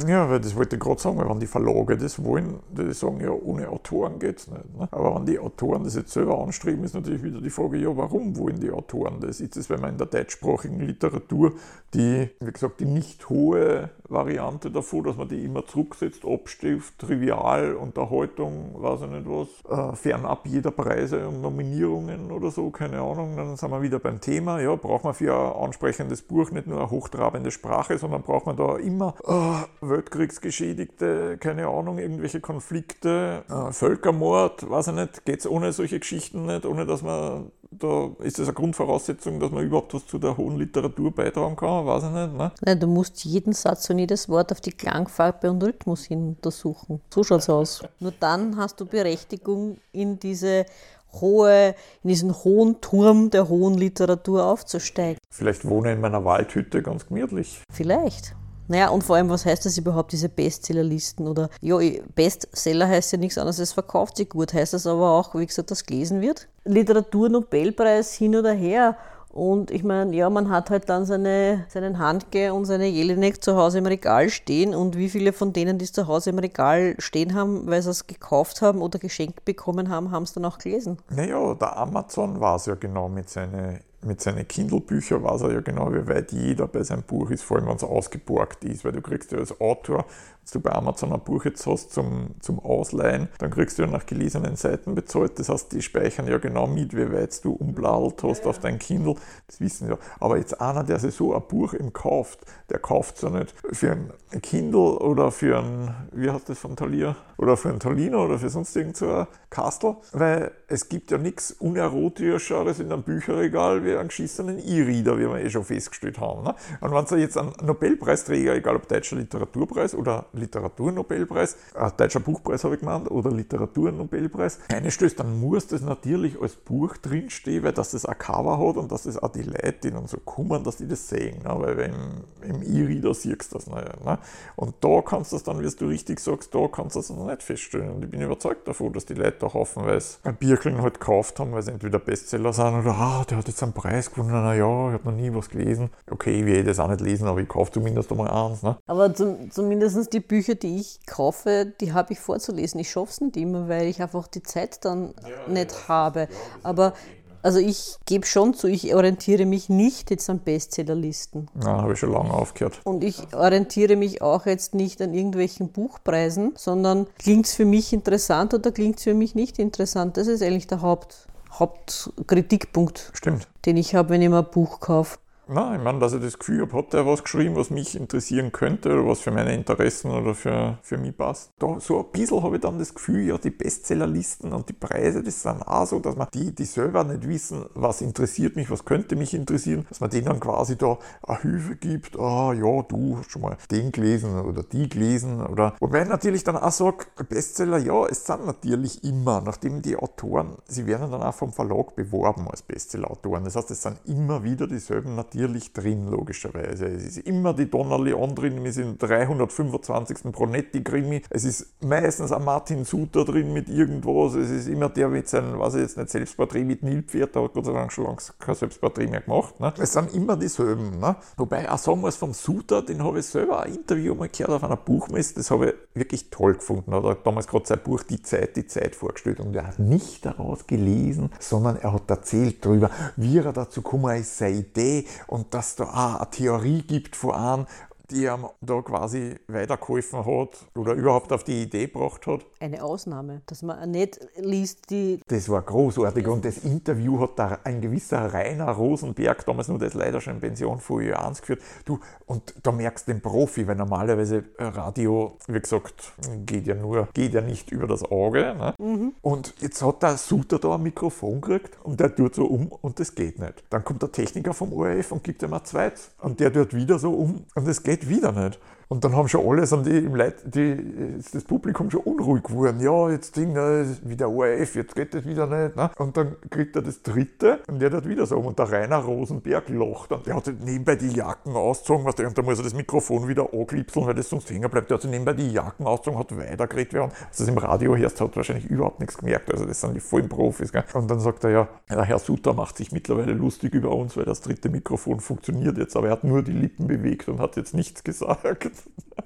Ja, 0.08 0.30
weil 0.30 0.40
das 0.40 0.56
wollte 0.56 0.76
ich 0.76 0.82
gerade 0.82 1.02
sagen, 1.02 1.18
weil 1.18 1.28
wenn 1.28 1.40
die 1.40 1.48
Verlage 1.48 1.98
das 1.98 2.24
wollen, 2.24 2.60
die 2.70 2.94
sagen 2.94 3.22
ja, 3.22 3.32
ohne 3.32 3.70
Autoren 3.70 4.20
geht 4.20 4.38
es 4.38 4.48
nicht. 4.48 4.78
Ne? 4.78 4.88
Aber 4.92 5.16
wenn 5.16 5.26
die 5.26 5.40
Autoren 5.40 5.84
das 5.84 5.96
jetzt 5.96 6.12
selber 6.12 6.40
anstreben, 6.40 6.84
ist 6.84 6.94
natürlich 6.94 7.24
wieder 7.24 7.42
die 7.42 7.50
Frage, 7.50 7.78
ja, 7.78 7.96
warum 7.98 8.38
wollen 8.38 8.60
die 8.60 8.70
Autoren 8.70 9.20
das? 9.20 9.42
Ist 9.42 9.58
es, 9.58 9.68
wenn 9.70 9.82
man 9.82 9.92
in 9.92 9.98
der 9.98 10.06
deutschsprachigen 10.06 10.80
Literatur 10.80 11.54
die, 11.96 12.30
wie 12.40 12.52
gesagt, 12.52 12.80
die 12.82 12.86
nicht 12.86 13.30
hohe 13.30 13.90
Variante 14.08 14.70
davon, 14.70 15.06
dass 15.06 15.18
man 15.18 15.28
die 15.28 15.44
immer 15.44 15.66
zurücksetzt, 15.66 16.24
Abstift, 16.24 17.00
Trivial, 17.00 17.74
Unterhaltung, 17.74 18.76
weiß 18.80 19.02
ich 19.02 19.10
nicht 19.10 19.26
was, 19.26 19.48
äh, 19.70 19.96
fernab 19.96 20.46
jeder 20.46 20.72
Preise 20.72 21.28
und 21.28 21.42
Nominierungen 21.42 22.32
oder 22.32 22.52
so, 22.52 22.70
keine 22.70 23.02
Ahnung, 23.02 23.36
dann 23.36 23.56
sind 23.58 23.72
wir 23.72 23.82
wieder 23.82 24.00
beim 24.00 24.22
Thema, 24.22 24.60
ja, 24.60 24.76
braucht 24.76 25.04
man 25.04 25.16
für 25.16 25.34
ein 25.34 25.64
ansprechendes 25.64 26.22
Buch 26.22 26.52
nicht 26.52 26.68
nur 26.68 26.80
eine 26.80 26.92
hochtrabende 26.92 27.50
Sprache, 27.50 27.98
sondern 27.98 28.22
braucht 28.22 28.46
man 28.46 28.56
da 28.56 28.78
immer 28.78 29.16
äh, 29.26 29.79
Weltkriegsgeschädigte, 29.82 31.38
keine 31.38 31.68
Ahnung, 31.68 32.00
irgendwelche 32.00 32.42
Konflikte, 32.42 33.44
äh, 33.50 33.72
Völkermord, 33.72 34.70
weiß 34.70 34.88
ich 34.90 34.94
nicht, 34.94 35.26
geht 35.26 35.40
es 35.40 35.48
ohne 35.48 35.72
solche 35.72 36.00
Geschichten 36.00 36.46
nicht, 36.46 36.66
ohne 36.66 36.86
dass 36.86 37.02
man, 37.02 37.52
da 37.72 38.10
ist 38.20 38.40
das 38.40 38.48
eine 38.48 38.56
Grundvoraussetzung, 38.56 39.40
dass 39.40 39.52
man 39.52 39.64
überhaupt 39.64 39.94
was 39.94 40.06
zu 40.08 40.18
der 40.18 40.36
hohen 40.38 40.58
Literatur 40.58 41.12
beitragen 41.12 41.56
kann, 41.56 41.86
weiß 41.86 42.04
ich 42.04 42.10
nicht. 42.10 42.38
Ne? 42.38 42.52
Nein, 42.62 42.80
du 42.80 42.88
musst 42.88 43.24
jeden 43.26 43.54
Satz 43.54 43.90
und 43.90 44.00
jedes 44.00 44.30
Wort 44.30 44.52
auf 44.52 44.62
die 44.62 44.72
Klangfarbe 44.72 45.50
und 45.50 45.64
Rhythmus 45.64 46.06
hin 46.06 46.30
untersuchen. 46.30 47.02
So 47.14 47.24
schaut's 47.24 47.50
aus. 47.50 47.84
Nur 48.00 48.14
dann 48.20 48.58
hast 48.58 48.80
du 48.80 48.86
Berechtigung 48.86 49.78
in 49.92 50.20
diese 50.20 50.66
hohe, 51.14 51.76
in 52.04 52.10
diesen 52.10 52.34
hohen 52.44 52.82
Turm 52.82 53.30
der 53.30 53.50
hohen 53.50 53.76
Literatur 53.76 54.46
aufzusteigen. 54.46 55.18
Vielleicht 55.32 55.66
wohne 55.66 55.90
ich 55.90 55.96
in 55.96 56.02
meiner 56.02 56.24
Waldhütte 56.26 56.82
ganz 56.82 57.08
gemütlich. 57.08 57.62
Vielleicht. 57.72 58.36
Naja, 58.70 58.90
und 58.90 59.04
vor 59.04 59.16
allem, 59.16 59.30
was 59.30 59.46
heißt 59.46 59.66
das 59.66 59.80
überhaupt, 59.80 60.12
diese 60.12 60.30
Bestsellerlisten? 60.30 61.28
Oder, 61.28 61.50
ja, 61.60 61.80
Bestseller 62.14 62.88
heißt 62.88 63.12
ja 63.12 63.18
nichts 63.18 63.40
anderes, 63.40 63.58
es 63.58 63.74
verkauft 63.74 64.18
sich 64.18 64.30
gut. 64.30 64.54
Heißt 64.54 64.74
das 64.74 64.86
aber 64.86 65.10
auch, 65.12 65.34
wie 65.34 65.46
gesagt, 65.46 65.72
dass 65.72 65.86
gelesen 65.86 66.22
wird? 66.22 66.48
Literaturnobelpreis 66.66 68.14
hin 68.14 68.36
oder 68.36 68.54
her. 68.54 68.96
Und 69.32 69.72
ich 69.72 69.84
meine, 69.84 70.16
ja, 70.16 70.30
man 70.30 70.50
hat 70.50 70.70
halt 70.70 70.88
dann 70.88 71.06
seine, 71.06 71.66
seinen 71.70 71.98
Handke 71.98 72.54
und 72.54 72.66
seine 72.66 72.88
Jelinek 72.88 73.44
zu 73.44 73.56
Hause 73.56 73.80
im 73.80 73.88
Regal 73.88 74.30
stehen. 74.30 74.76
Und 74.76 74.98
wie 74.98 75.10
viele 75.10 75.34
von 75.34 75.52
denen, 75.52 75.80
die 75.80 75.86
es 75.86 75.92
zu 75.92 76.08
Hause 76.08 76.30
im 76.30 76.40
Regal 76.40 76.96
stehen 77.00 77.34
haben, 77.34 77.66
weil 77.68 77.82
sie 77.82 77.90
es 77.90 78.06
gekauft 78.06 78.62
haben 78.62 78.82
oder 78.82 79.00
geschenkt 79.00 79.46
bekommen 79.46 79.90
haben, 79.90 80.12
haben 80.12 80.24
es 80.24 80.34
dann 80.34 80.46
auch 80.46 80.60
gelesen? 80.60 80.98
Naja, 81.10 81.56
der 81.56 81.76
Amazon 81.78 82.40
war 82.40 82.56
es 82.56 82.68
ja 82.68 82.76
genau 82.76 83.10
mit 83.10 83.30
seinen 83.30 83.80
mit 84.02 84.22
seinen 84.22 84.48
Kindle-Büchern 84.48 85.24
weiß 85.24 85.42
er 85.42 85.54
ja 85.54 85.62
genau, 85.62 85.94
wie 85.94 86.08
weit 86.08 86.32
jeder 86.32 86.68
bei 86.68 86.84
seinem 86.84 87.04
Buch 87.04 87.30
ist, 87.32 87.44
vor 87.44 87.58
allem 87.58 87.68
wenn 87.68 87.76
es 87.76 87.84
ausgeborgt 87.84 88.64
ist, 88.64 88.86
weil 88.86 88.94
du 88.94 89.02
kriegst 89.02 89.32
ja 89.32 89.40
als 89.40 89.60
Autor 89.60 90.06
du 90.54 90.60
bei 90.60 90.72
Amazon 90.72 91.14
ein 91.14 91.22
Buch 91.22 91.46
jetzt 91.46 91.66
hast 91.66 91.94
zum, 91.94 92.36
zum 92.40 92.60
Ausleihen, 92.60 93.30
dann 93.40 93.52
kriegst 93.52 93.78
du 93.78 93.84
ja 93.84 93.88
nach 93.88 94.06
gelesenen 94.06 94.56
Seiten 94.56 94.96
bezahlt. 94.96 95.40
Das 95.40 95.50
heißt, 95.50 95.72
die 95.72 95.82
speichern 95.82 96.28
ja 96.28 96.38
genau 96.38 96.68
mit, 96.68 96.96
wie 96.96 97.12
weit 97.12 97.44
du 97.44 97.54
umbladelt 97.54 98.24
hast 98.24 98.46
auf 98.46 98.60
dein 98.60 98.80
Kindle. 98.80 99.16
Das 99.48 99.60
wissen 99.60 99.90
ja. 99.90 99.98
Aber 100.20 100.38
jetzt 100.38 100.60
einer, 100.60 100.84
der 100.84 101.00
sich 101.00 101.16
so 101.16 101.36
ein 101.36 101.42
Buch 101.48 101.74
im 101.74 101.94
kauft, 101.94 102.40
der 102.70 102.80
kauft 102.80 103.18
es 103.18 103.22
ja 103.22 103.30
nicht 103.30 103.54
für 103.72 103.92
ein 103.92 104.42
Kindle 104.42 105.00
oder 105.00 105.32
für 105.32 105.60
ein, 105.60 105.96
wie 106.12 106.30
heißt 106.30 106.50
das 106.50 106.60
von 106.60 106.76
Thalia? 106.76 107.16
Oder 107.38 107.56
für 107.56 107.70
ein 107.70 107.80
Tolino 107.80 108.26
oder 108.26 108.38
für 108.38 108.50
sonst 108.50 108.76
irgend 108.76 108.98
so 108.98 109.10
ein 109.10 109.28
Kastel, 109.50 109.96
weil 110.12 110.52
es 110.68 110.90
gibt 110.90 111.12
ja 111.12 111.18
nichts 111.18 111.52
unerotischeres 111.52 112.80
in 112.80 112.92
einem 112.92 113.04
Bücherregal 113.04 113.86
wie 113.86 113.89
einen 113.98 114.10
geschissenen 114.10 114.60
E-Reader, 114.60 115.18
wie 115.18 115.28
wir 115.28 115.38
eh 115.38 115.50
schon 115.50 115.64
festgestellt 115.64 116.20
haben. 116.20 116.44
Ne? 116.44 116.56
Und 116.82 116.92
wenn 116.92 117.06
du 117.06 117.16
jetzt 117.16 117.38
einen 117.38 117.54
Nobelpreisträger, 117.64 118.56
egal 118.56 118.76
ob 118.76 118.88
Deutscher 118.88 119.16
Literaturpreis 119.16 119.96
oder 119.96 120.26
Literaturnobelpreis, 120.34 121.58
äh, 121.76 121.90
Deutscher 121.96 122.20
Buchpreis 122.20 122.64
habe 122.64 122.76
ich 122.76 122.82
gemeint, 122.82 123.10
oder 123.10 123.32
Literaturnobelpreis, 123.32 124.60
einstößt, 124.70 125.20
dann 125.20 125.40
muss 125.40 125.68
das 125.68 125.82
natürlich 125.82 126.42
als 126.42 126.56
Buch 126.56 126.98
drinstehen, 126.98 127.64
weil 127.64 127.74
dass 127.74 127.92
das 127.92 128.06
ein 128.06 128.18
Cover 128.18 128.58
hat 128.60 128.78
und 128.78 128.92
dass 128.92 129.04
das 129.04 129.18
auch 129.18 129.32
die 129.32 129.44
Leute, 129.44 129.76
die 129.84 129.92
dann 129.92 130.08
so 130.08 130.18
kommen, 130.18 130.64
dass 130.64 130.78
die 130.78 130.88
das 130.88 131.08
sehen. 131.08 131.40
Ne? 131.44 131.56
Weil 131.56 131.80
im, 131.80 132.56
im 132.56 132.62
E-Reader 132.62 133.14
siehst 133.14 133.54
du 133.54 133.58
das 133.58 133.68
nicht. 133.68 134.06
Ne? 134.06 134.20
Und 134.56 134.76
da 134.82 135.02
kannst 135.02 135.32
du 135.32 135.36
das 135.36 135.44
dann, 135.44 135.62
wie 135.62 135.70
du 135.70 135.88
richtig 135.88 136.20
sagst, 136.20 136.54
da 136.54 136.68
kannst 136.68 136.96
du 136.96 137.00
das 137.00 137.10
noch 137.10 137.26
nicht 137.26 137.44
feststellen. 137.44 137.92
Und 137.92 138.04
ich 138.04 138.12
bin 138.12 138.22
überzeugt 138.22 138.68
davon, 138.68 138.94
dass 138.94 139.06
die 139.06 139.14
Leute 139.14 139.38
da 139.40 139.54
haufenweise 139.54 140.18
ein 140.24 140.36
Bierkeln 140.36 140.82
halt 140.82 141.00
gekauft 141.00 141.40
haben, 141.40 141.52
weil 141.52 141.62
sie 141.62 141.72
entweder 141.72 142.00
Bestseller 142.00 142.54
sind 142.54 142.74
oder, 142.80 142.96
ah, 142.96 143.26
der 143.30 143.38
hat 143.38 143.48
jetzt 143.48 143.64
einen 143.64 143.74
Preis 143.80 144.12
gewonnen, 144.12 144.32
naja, 144.32 144.88
ich 144.88 144.94
habe 144.94 145.02
noch 145.06 145.12
nie 145.14 145.34
was 145.34 145.50
gelesen. 145.50 145.90
Okay, 146.10 146.40
ich 146.40 146.46
werde 146.46 146.66
das 146.66 146.80
auch 146.80 146.90
nicht 146.90 147.02
lesen, 147.02 147.28
aber 147.28 147.40
ich 147.40 147.48
kaufe 147.48 147.72
zumindest 147.72 148.12
einmal 148.12 148.30
eins. 148.30 148.62
Ne? 148.62 148.78
Aber 148.88 149.14
zum, 149.14 149.50
zumindest 149.52 150.12
die 150.12 150.20
Bücher, 150.20 150.56
die 150.56 150.80
ich 150.80 151.00
kaufe, 151.06 151.74
die 151.80 151.94
habe 151.94 152.14
ich 152.14 152.20
vorzulesen. 152.20 152.80
Ich 152.80 152.92
schaffe 152.92 153.12
es 153.12 153.22
nicht 153.22 153.38
immer, 153.38 153.70
weil 153.70 153.88
ich 153.88 154.02
einfach 154.02 154.28
die 154.28 154.44
Zeit 154.44 154.84
dann 154.84 155.14
ja, 155.24 155.52
nicht 155.52 155.72
ja, 155.72 155.88
habe. 155.88 156.28
Aber 156.62 156.94
also 157.42 157.60
ich 157.60 157.98
gebe 158.06 158.26
schon 158.26 158.54
zu, 158.54 158.68
ich 158.68 158.94
orientiere 158.94 159.46
mich 159.46 159.70
nicht 159.70 160.12
jetzt 160.12 160.30
an 160.30 160.40
Bestsellerlisten. 160.40 161.50
Ja, 161.64 161.82
habe 161.82 161.94
ich 161.94 162.00
schon 162.00 162.12
lange 162.12 162.34
aufgehört. 162.34 162.82
Und 162.84 163.02
ich 163.02 163.34
orientiere 163.34 163.96
mich 163.96 164.22
auch 164.22 164.46
jetzt 164.46 164.76
nicht 164.76 165.02
an 165.02 165.14
irgendwelchen 165.14 165.70
Buchpreisen, 165.70 166.54
sondern 166.58 167.08
klingt 167.18 167.46
es 167.46 167.54
für 167.54 167.66
mich 167.66 167.94
interessant 167.94 168.54
oder 168.54 168.72
klingt 168.72 168.98
es 168.98 169.04
für 169.04 169.14
mich 169.14 169.36
nicht 169.36 169.58
interessant. 169.58 170.18
Das 170.18 170.28
ist 170.28 170.44
eigentlich 170.44 170.68
der 170.68 170.82
Haupt, 170.82 171.29
Hauptkritikpunkt, 171.52 173.12
Stimmt. 173.14 173.48
den 173.66 173.78
ich 173.78 173.96
habe, 173.96 174.10
wenn 174.10 174.22
ich 174.22 174.30
mir 174.30 174.40
ein 174.40 174.52
Buch 174.52 174.80
kaufe. 174.80 175.18
Na, 175.52 175.76
ich 175.76 175.82
meine, 175.82 175.98
dass 175.98 176.14
ich 176.14 176.22
das 176.22 176.38
Gefühl 176.38 176.62
habe, 176.62 176.78
hat 176.78 176.94
er 176.94 177.08
was 177.08 177.24
geschrieben, 177.24 177.56
was 177.56 177.72
mich 177.72 177.96
interessieren 177.96 178.52
könnte 178.52 178.94
oder 178.94 179.08
was 179.08 179.20
für 179.20 179.32
meine 179.32 179.56
Interessen 179.56 180.12
oder 180.12 180.36
für, 180.36 180.78
für 180.84 181.00
mich 181.00 181.18
passt. 181.18 181.52
Da, 181.58 181.80
so 181.80 182.02
ein 182.02 182.12
bisschen 182.12 182.44
habe 182.44 182.58
ich 182.58 182.62
dann 182.62 182.78
das 182.78 182.94
Gefühl, 182.94 183.26
ja, 183.26 183.36
die 183.40 183.50
Bestsellerlisten 183.50 184.54
und 184.54 184.70
die 184.70 184.74
Preise, 184.74 185.24
das 185.24 185.42
sind 185.42 185.64
auch 185.64 185.88
so, 185.88 186.00
dass 186.00 186.16
man 186.16 186.28
die, 186.36 186.54
die 186.54 186.66
selber 186.66 187.04
nicht 187.04 187.28
wissen, 187.28 187.66
was 187.74 188.02
interessiert 188.02 188.58
mich, 188.58 188.70
was 188.70 188.86
könnte 188.86 189.16
mich 189.16 189.34
interessieren, 189.34 189.88
dass 189.90 190.02
man 190.02 190.12
denen 190.12 190.40
quasi 190.40 190.78
da 190.78 191.00
eine 191.24 191.42
Hilfe 191.42 191.78
gibt, 191.78 192.20
ah 192.20 192.54
ja, 192.54 192.84
du 192.84 193.18
hast 193.18 193.32
schon 193.32 193.42
mal 193.42 193.58
den 193.72 193.92
gelesen 193.92 194.40
oder 194.42 194.62
die 194.62 194.88
gelesen 194.88 195.44
oder 195.44 195.74
wobei 195.80 196.04
ich 196.04 196.10
natürlich 196.10 196.44
dann 196.44 196.58
auch 196.58 196.72
sage, 196.72 197.08
Bestseller, 197.28 197.80
ja, 197.80 198.06
es 198.06 198.24
sind 198.24 198.46
natürlich 198.46 199.04
immer, 199.04 199.42
nachdem 199.42 199.82
die 199.82 199.96
Autoren, 199.96 200.58
sie 200.66 200.86
werden 200.86 201.10
dann 201.10 201.24
auch 201.24 201.34
vom 201.34 201.54
Verlag 201.54 201.96
beworben 201.96 202.48
als 202.48 202.62
Bestsellerautoren. 202.62 203.46
Das 203.46 203.56
heißt, 203.56 203.72
es 203.72 203.82
sind 203.82 203.98
immer 204.06 204.44
wieder 204.44 204.68
dieselben 204.68 205.16
natürlich 205.16 205.39
drin, 205.48 206.08
logischerweise. 206.10 206.88
Es 206.88 207.04
ist 207.04 207.18
immer 207.20 207.54
die 207.54 207.70
Donna 207.70 207.98
Leon 207.98 208.36
drin, 208.36 208.64
wir 208.64 208.74
sind 208.74 209.02
325. 209.02 210.32
Pronetti-Krimi. 210.32 211.22
Es 211.30 211.44
ist 211.44 211.82
meistens 211.82 212.32
ein 212.32 212.44
Martin 212.44 212.86
Suter 212.86 213.26
drin 213.26 213.54
mit 213.54 213.70
irgendwas. 213.70 214.36
Es 214.36 214.50
ist 214.50 214.68
immer 214.68 214.90
der 214.90 215.10
mit 215.10 215.28
seinem, 215.28 215.60
weiß 215.60 215.76
ich 215.76 215.82
jetzt 215.82 215.98
nicht, 215.98 216.10
Selbstporträt 216.10 216.64
mit 216.64 216.84
Nilpferd, 216.84 217.36
der 217.36 217.44
hat 217.44 217.54
Gott 217.54 217.66
sei 217.66 217.74
Dank 217.74 217.92
schon 217.92 218.06
lange 218.06 218.18
kein 218.40 218.56
Selbstporträt 218.56 219.08
mehr 219.08 219.22
gemacht. 219.22 219.60
Ne? 219.60 219.74
Es 219.78 219.94
sind 219.94 220.14
immer 220.14 220.36
dieselben. 220.36 221.00
Ne? 221.00 221.16
Wobei 221.38 221.70
auch 221.70 221.78
sagen 221.78 222.02
wir 222.02 222.08
es 222.08 222.16
vom 222.16 222.34
Suter, 222.34 222.82
den 222.82 223.04
habe 223.04 223.20
ich 223.20 223.26
selber 223.26 223.64
ein 223.64 223.76
Interview 223.76 224.16
mal 224.16 224.30
gehört 224.30 224.52
auf 224.52 224.64
einer 224.64 224.78
Buchmesse, 224.78 225.36
das 225.36 225.52
habe 225.52 225.70
ich 225.70 225.74
wirklich 226.00 226.30
toll 226.30 226.56
gefunden. 226.56 226.92
Er 226.92 227.04
hat 227.04 227.26
damals 227.26 227.48
gerade 227.48 227.66
sein 227.66 227.80
Buch 227.84 228.04
Die 228.04 228.22
Zeit, 228.22 228.56
die 228.56 228.66
Zeit 228.66 228.96
vorgestellt 228.96 229.40
und 229.40 229.56
er 229.56 229.68
hat 229.68 229.80
nicht 229.80 230.26
daraus 230.26 230.68
gelesen, 230.68 231.30
sondern 231.40 231.78
er 231.78 231.94
hat 231.94 232.10
erzählt 232.10 232.66
darüber, 232.66 232.90
wie 233.16 233.38
er 233.38 233.54
dazu 233.54 233.82
gekommen 233.82 234.16
ist, 234.18 234.38
seine 234.38 234.58
Idee 234.58 235.06
und 235.30 235.54
dass 235.54 235.76
da 235.76 235.84
auch 235.86 236.16
eine 236.22 236.30
Theorie 236.32 236.82
gibt 236.82 237.16
einem, 237.36 237.68
die 238.12 238.26
ihm 238.26 238.48
da 238.62 238.82
quasi 238.82 239.36
weitergeholfen 239.48 240.26
hat 240.26 240.66
oder 240.76 240.94
überhaupt 240.94 241.32
auf 241.32 241.44
die 241.44 241.64
Idee 241.64 241.88
gebracht 241.88 242.26
hat. 242.28 242.46
Eine 242.60 242.84
Ausnahme, 242.84 243.42
dass 243.46 243.62
man 243.62 243.92
nicht 243.92 244.20
liest, 244.38 244.90
die. 244.90 245.20
Das 245.28 245.50
war 245.50 245.62
großartig 245.62 246.28
und 246.28 246.46
das 246.46 246.60
Interview 246.60 247.20
hat 247.20 247.38
da 247.38 247.60
ein 247.64 247.82
gewisser 247.82 248.34
Rainer 248.34 248.70
Rosenberg, 248.72 249.46
damals 249.46 249.68
nur 249.68 249.80
das 249.80 249.94
leider 249.94 250.22
schon 250.22 250.36
in 250.36 250.40
Pension 250.40 250.80
vor 250.80 251.02
Jahr 251.02 251.28
1 251.28 251.42
geführt. 251.42 251.62
Du, 251.86 252.00
und 252.26 252.54
da 252.64 252.72
merkst 252.72 253.08
du 253.08 253.14
den 253.14 253.22
Profi, 253.22 253.68
weil 253.68 253.76
normalerweise 253.76 254.44
Radio, 254.58 255.38
wie 255.48 255.60
gesagt, 255.60 256.14
geht 256.46 256.68
ja 256.68 256.76
nur, 256.76 257.08
geht 257.14 257.34
ja 257.34 257.42
nicht 257.42 257.72
über 257.72 257.88
das 257.88 258.04
Auge. 258.04 258.56
Ne? 258.56 258.74
Mhm. 258.78 259.14
Und 259.22 259.54
jetzt 259.60 259.82
hat 259.82 260.04
der 260.04 260.18
Suter 260.18 260.60
da 260.60 260.76
ein 260.76 260.84
Mikrofon 260.84 261.42
gekriegt 261.42 261.78
und 261.84 262.00
der 262.00 262.16
tut 262.16 262.36
so 262.36 262.46
um 262.46 262.68
und 262.68 263.00
das 263.00 263.16
geht 263.16 263.40
nicht. 263.40 263.64
Dann 263.70 263.84
kommt 263.84 264.02
der 264.02 264.12
Techniker 264.12 264.54
vom 264.54 264.74
ORF 264.74 265.12
und 265.12 265.24
gibt 265.24 265.44
ihm 265.44 265.54
ein 265.54 265.66
zweites 265.66 266.12
und 266.20 266.40
der 266.40 266.52
tut 266.52 266.74
wieder 266.74 267.00
so 267.00 267.12
um 267.12 267.46
und 267.56 267.68
das 267.68 267.84
geht 267.84 267.99
wieder 268.08 268.32
nicht. 268.32 268.60
Und 268.92 269.04
dann 269.04 269.16
haben 269.16 269.28
schon 269.28 269.48
alle, 269.48 269.68
sind 269.68 269.86
die 269.86 270.00
im 270.00 270.16
Leit, 270.16 270.38
die, 270.44 271.20
das 271.32 271.44
Publikum 271.44 271.92
schon 271.92 272.02
unruhig 272.02 272.42
geworden. 272.42 272.80
Ja, 272.80 273.12
jetzt 273.12 273.38
Ding, 273.38 273.54
ne, 273.54 273.86
wie 274.02 274.16
der 274.16 274.32
ORF, 274.32 274.74
jetzt 274.74 274.96
geht 274.96 275.14
das 275.14 275.26
wieder 275.26 275.46
nicht. 275.46 275.76
Ne? 275.76 275.92
Und 276.00 276.18
dann 276.18 276.38
kriegt 276.50 276.76
er 276.76 276.82
das 276.82 277.04
dritte 277.04 277.60
und 277.68 277.80
der 277.80 277.92
hat 277.92 278.10
wieder 278.10 278.26
so. 278.26 278.40
Und 278.40 278.58
der 278.58 278.72
Rainer 278.72 278.98
Rosenberg 278.98 279.70
lacht. 279.70 280.12
Und 280.12 280.26
der 280.26 280.36
hat 280.36 280.52
nebenbei 280.66 280.96
die 280.96 281.12
Jacken 281.12 281.56
ausgezogen, 281.56 282.04
was 282.04 282.16
der, 282.16 282.30
und 282.30 282.36
da 282.36 282.42
muss 282.42 282.58
er 282.58 282.64
das 282.64 282.74
Mikrofon 282.74 283.28
wieder 283.28 283.54
anklipseln, 283.54 284.08
weil 284.08 284.16
das 284.16 284.28
sonst 284.28 284.50
hängen 284.50 284.68
bleibt. 284.72 284.90
Der 284.90 284.96
hat 284.96 285.04
sich 285.04 285.12
nebenbei 285.12 285.34
die 285.34 285.52
Jacken 285.52 285.86
ausgezogen, 285.86 286.20
hat 286.20 286.36
weitergeredet. 286.36 286.94
Während 286.94 287.14
also 287.14 287.44
das 287.44 287.48
im 287.48 287.60
Radio 287.60 287.96
hörst, 287.96 288.20
hat 288.20 288.36
wahrscheinlich 288.36 288.66
überhaupt 288.66 289.02
nichts 289.02 289.20
gemerkt. 289.20 289.52
Also 289.52 289.66
das 289.66 289.82
sind 289.82 289.94
die 289.94 290.00
vollen 290.00 290.30
Profis. 290.30 290.72
Gell? 290.72 290.84
Und 290.96 291.12
dann 291.12 291.20
sagt 291.20 291.44
er 291.44 291.52
ja, 291.52 291.68
der 291.92 292.06
Herr 292.06 292.18
Suter 292.18 292.56
macht 292.56 292.78
sich 292.78 292.92
mittlerweile 292.92 293.34
lustig 293.34 293.76
über 293.76 293.92
uns, 293.92 294.18
weil 294.18 294.26
das 294.26 294.42
dritte 294.42 294.70
Mikrofon 294.70 295.20
funktioniert 295.20 295.78
jetzt. 295.78 295.96
Aber 295.96 296.08
er 296.08 296.14
hat 296.14 296.24
nur 296.24 296.42
die 296.42 296.54
Lippen 296.54 296.88
bewegt 296.88 297.30
und 297.30 297.38
hat 297.38 297.56
jetzt 297.56 297.76
nichts 297.76 298.04
gesagt. 298.04 298.79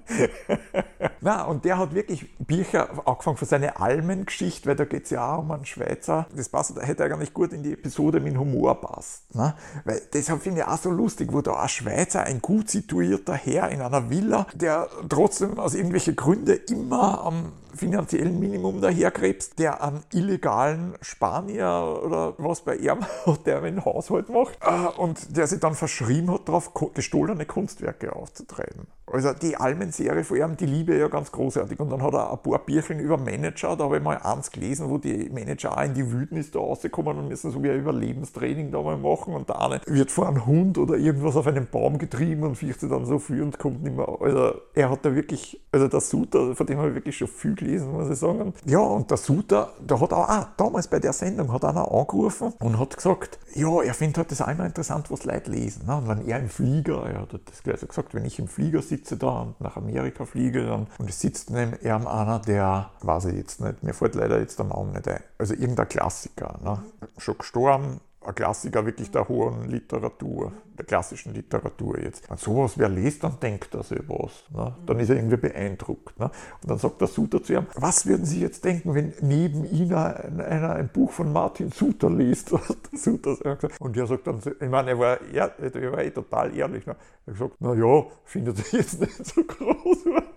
Na, 1.22 1.44
und 1.44 1.66
der 1.66 1.78
hat 1.78 1.94
wirklich 1.94 2.38
Bücher 2.38 3.08
angefangen 3.08 3.38
von 3.38 3.48
seiner 3.48 3.80
Almengeschichte, 3.82 4.68
weil 4.68 4.76
da 4.76 4.86
geht 4.86 5.06
es 5.06 5.10
ja 5.12 5.34
auch 5.34 5.40
um 5.40 5.52
einen 5.52 5.66
Schweizer. 5.66 6.28
Das 6.36 6.50
passt, 6.50 6.76
hätte 6.82 7.04
eigentlich 7.04 7.34
gut 7.34 7.54
in 7.54 7.64
die 7.64 7.74
Episode 7.74 8.20
mit 8.20 8.38
Humor 8.38 8.82
passt. 8.82 9.34
Ne? 9.36 9.56
Weil 9.86 10.02
deshalb 10.14 10.42
finde 10.42 10.62
ich 10.62 10.68
auch 10.68 10.78
so 10.78 10.92
lustig, 10.92 11.32
wo 11.32 11.42
da 11.42 11.56
ein 11.56 11.70
Schweizer, 11.70 12.24
ein 12.24 12.42
gut 12.42 12.70
situierter 12.70 13.34
Herr 13.34 13.70
in 13.70 13.82
einer 13.82 14.10
Villa, 14.10 14.48
der 14.54 14.90
trotzdem 15.10 15.60
aus 15.60 15.74
irgendwelchen 15.74 16.16
Gründen 16.16 16.60
immer 16.70 17.24
am 17.24 17.54
finanziellen 17.74 18.40
Minimum 18.40 18.82
daherkrebst, 18.82 19.60
der 19.60 19.84
einen 19.84 20.04
illegalen 20.14 20.96
Spanier 21.02 22.00
oder 22.04 22.34
was 22.38 22.62
bei 22.62 22.76
ihm 22.76 23.00
hat, 23.26 23.46
der 23.46 23.64
einen 23.64 23.84
Haushalt 23.84 24.30
macht 24.30 24.58
äh, 24.62 25.00
und 25.00 25.36
der 25.36 25.48
sich 25.48 25.60
dann 25.60 25.76
verschrieben 25.76 26.32
hat, 26.32 26.48
darauf 26.48 26.74
gestohlene 26.94 27.46
Kunstwerke 27.46 28.16
aufzutreiben. 28.16 28.88
Also 29.06 29.34
die 29.34 29.58
Almen-Serie 29.58 30.24
von 30.24 30.38
ihm, 30.38 30.58
die 30.58 30.66
liebe 30.66 30.94
ich 30.94 31.00
ja 31.00 31.08
ganz 31.08 31.32
großartig. 31.32 31.80
Und 31.80 31.92
dann 31.92 32.02
hat 32.02 32.14
er 32.14 32.32
ein 32.32 32.42
paar 32.42 32.60
Bierchen 32.60 33.00
über 33.00 33.18
Manager, 33.18 33.76
da 33.76 33.84
habe 33.84 33.98
ich 33.98 34.04
mal 34.04 34.18
eins 34.18 34.50
gelesen, 34.50 34.90
wo 34.90 34.98
die 34.98 35.30
Manager 35.30 35.78
auch 35.78 35.84
in 35.84 35.94
die 35.94 36.10
Wildnis 36.12 36.52
da 36.52 36.60
rauskommen 36.60 37.18
und 37.18 37.28
müssen 37.28 37.52
so 37.52 37.62
wie 37.62 37.70
ein 37.70 37.80
Überlebenstraining 37.80 38.72
da 38.72 38.82
mal 38.82 38.98
machen 38.98 39.34
und 39.34 39.50
der 39.50 39.62
eine 39.62 39.82
wird 39.86 40.10
vor 40.10 40.28
einem 40.28 40.46
Hund 40.46 40.78
oder 40.78 40.96
irgendwas 40.96 41.36
auf 41.36 41.46
einen 41.48 41.68
Baum 41.70 41.98
getrieben 41.98 42.44
und 42.44 42.56
fürchtet 42.56 42.92
dann 42.92 43.06
so 43.06 43.20
viel 43.20 43.42
und 43.42 43.60
kommt 43.60 43.84
nicht 43.84 43.96
mehr. 43.96 44.08
Also 44.20 44.54
er 44.74 44.90
hat 44.90 45.06
da 45.06 45.14
wirklich, 45.14 45.62
also 45.72 45.88
der 45.88 46.00
Suter, 46.00 46.56
von 46.56 46.66
dem 46.66 46.78
habe 46.78 46.90
ich 46.90 46.96
wirklich 46.96 47.18
schon 47.18 47.28
viel 47.28 47.56
gelesen, 47.64 47.92
muss 47.92 48.10
ich 48.10 48.18
sagen. 48.18 48.54
Ja, 48.66 48.80
und 48.80 49.10
der 49.10 49.18
Suter, 49.18 49.74
der 49.80 50.00
hat 50.00 50.14
auch, 50.14 50.30
auch 50.30 50.48
damals 50.58 50.88
bei 50.88 51.00
der 51.00 51.14
Sendung, 51.14 51.52
hat 51.52 51.66
einer 51.66 51.92
angerufen 51.92 52.54
und 52.60 52.80
hat 52.80 52.96
gesagt, 52.96 53.40
ja, 53.54 53.82
er 53.82 53.94
findet 53.94 54.18
halt 54.18 54.32
das 54.32 54.42
einmal 54.42 54.68
interessant, 54.68 55.10
was 55.12 55.24
Leute 55.26 55.52
lesen. 55.52 55.86
Ne? 55.86 55.98
Und 55.98 56.08
wenn 56.08 56.28
er 56.28 56.40
im 56.40 56.50
Flieger, 56.50 57.04
er 57.06 57.22
hat 57.22 57.34
das 57.46 57.64
gleich 57.64 57.80
so 57.80 57.88
gesagt, 57.88 58.14
wenn 58.14 58.26
ich 58.26 58.40
im 58.40 58.48
Flieger 58.48 58.82
sitze 58.82 59.18
da 59.18 59.42
und 59.42 59.62
nach 59.62 59.78
Amerika 59.78 60.26
fliege 60.26 60.66
dann, 60.66 60.88
und 60.98 61.10
es 61.10 61.20
sitzt 61.20 61.50
neben 61.50 61.74
ihm 61.82 62.08
einer, 62.08 62.40
der, 62.40 62.90
weiß 63.02 63.26
ich 63.26 63.36
jetzt 63.36 63.62
nicht, 63.62 63.84
mir 63.84 63.94
fällt 63.94 64.16
leider 64.16 64.40
jetzt 64.40 64.60
der 64.60 64.66
Name 64.66 64.92
nicht 64.92 65.08
ein, 65.08 65.20
also 65.38 65.54
irgendein 65.54 65.90
Klassiker, 65.90 66.60
ne? 66.64 66.80
schon 67.18 67.38
gestorben, 67.38 68.00
ein 68.26 68.36
Klassiker 68.36 68.86
wirklich 68.86 69.12
der 69.12 69.28
hohen 69.28 69.70
Literatur, 69.70 70.52
der 70.78 70.86
klassischen 70.86 71.34
Literatur 71.34 72.00
jetzt. 72.00 72.30
Wenn 72.30 72.38
sowas 72.38 72.78
wer 72.78 72.90
liest, 72.90 73.24
dann 73.24 73.40
denkt 73.40 73.74
er 73.76 73.84
sich 73.84 74.00
was. 74.08 74.44
Ne? 74.54 74.76
Dann 74.86 75.00
ist 75.00 75.10
er 75.10 75.16
irgendwie 75.16 75.38
beeindruckt. 75.38 76.20
Ne? 76.20 76.26
Und 76.62 76.70
dann 76.70 76.78
sagt 76.78 77.02
der 77.02 77.08
Suter 77.08 77.42
zu 77.42 77.54
ihm, 77.54 77.68
was 77.76 78.06
würden 78.06 78.26
Sie 78.26 78.42
jetzt 78.42 78.64
denken, 78.64 78.94
wenn 78.94 79.14
neben 79.22 79.66
Ihnen 79.66 79.94
einer 79.94 80.76
ein 80.76 80.90
Buch 80.90 81.12
von 81.12 81.32
Martin 81.32 81.72
Suter 81.72 82.10
liest? 82.10 82.52
Und 83.80 83.98
er 83.98 84.08
sagt 84.08 84.28
dann, 84.28 84.40
ich 84.40 84.70
meine, 84.70 84.92
er 84.92 85.00
war, 85.00 85.22
er, 85.22 85.60
er 85.60 85.92
war 85.92 86.04
eh 86.04 86.12
total 86.12 86.56
ehrlich. 86.56 86.86
Ne? 86.86 86.96
Er 87.26 87.34
hat 87.34 87.40
gesagt, 87.40 87.56
na 87.60 87.74
ja, 87.74 88.06
findet 88.24 88.60
er 88.60 88.80
jetzt 88.80 89.00
nicht 89.00 89.26
so 89.26 89.44
großartig. 89.48 90.33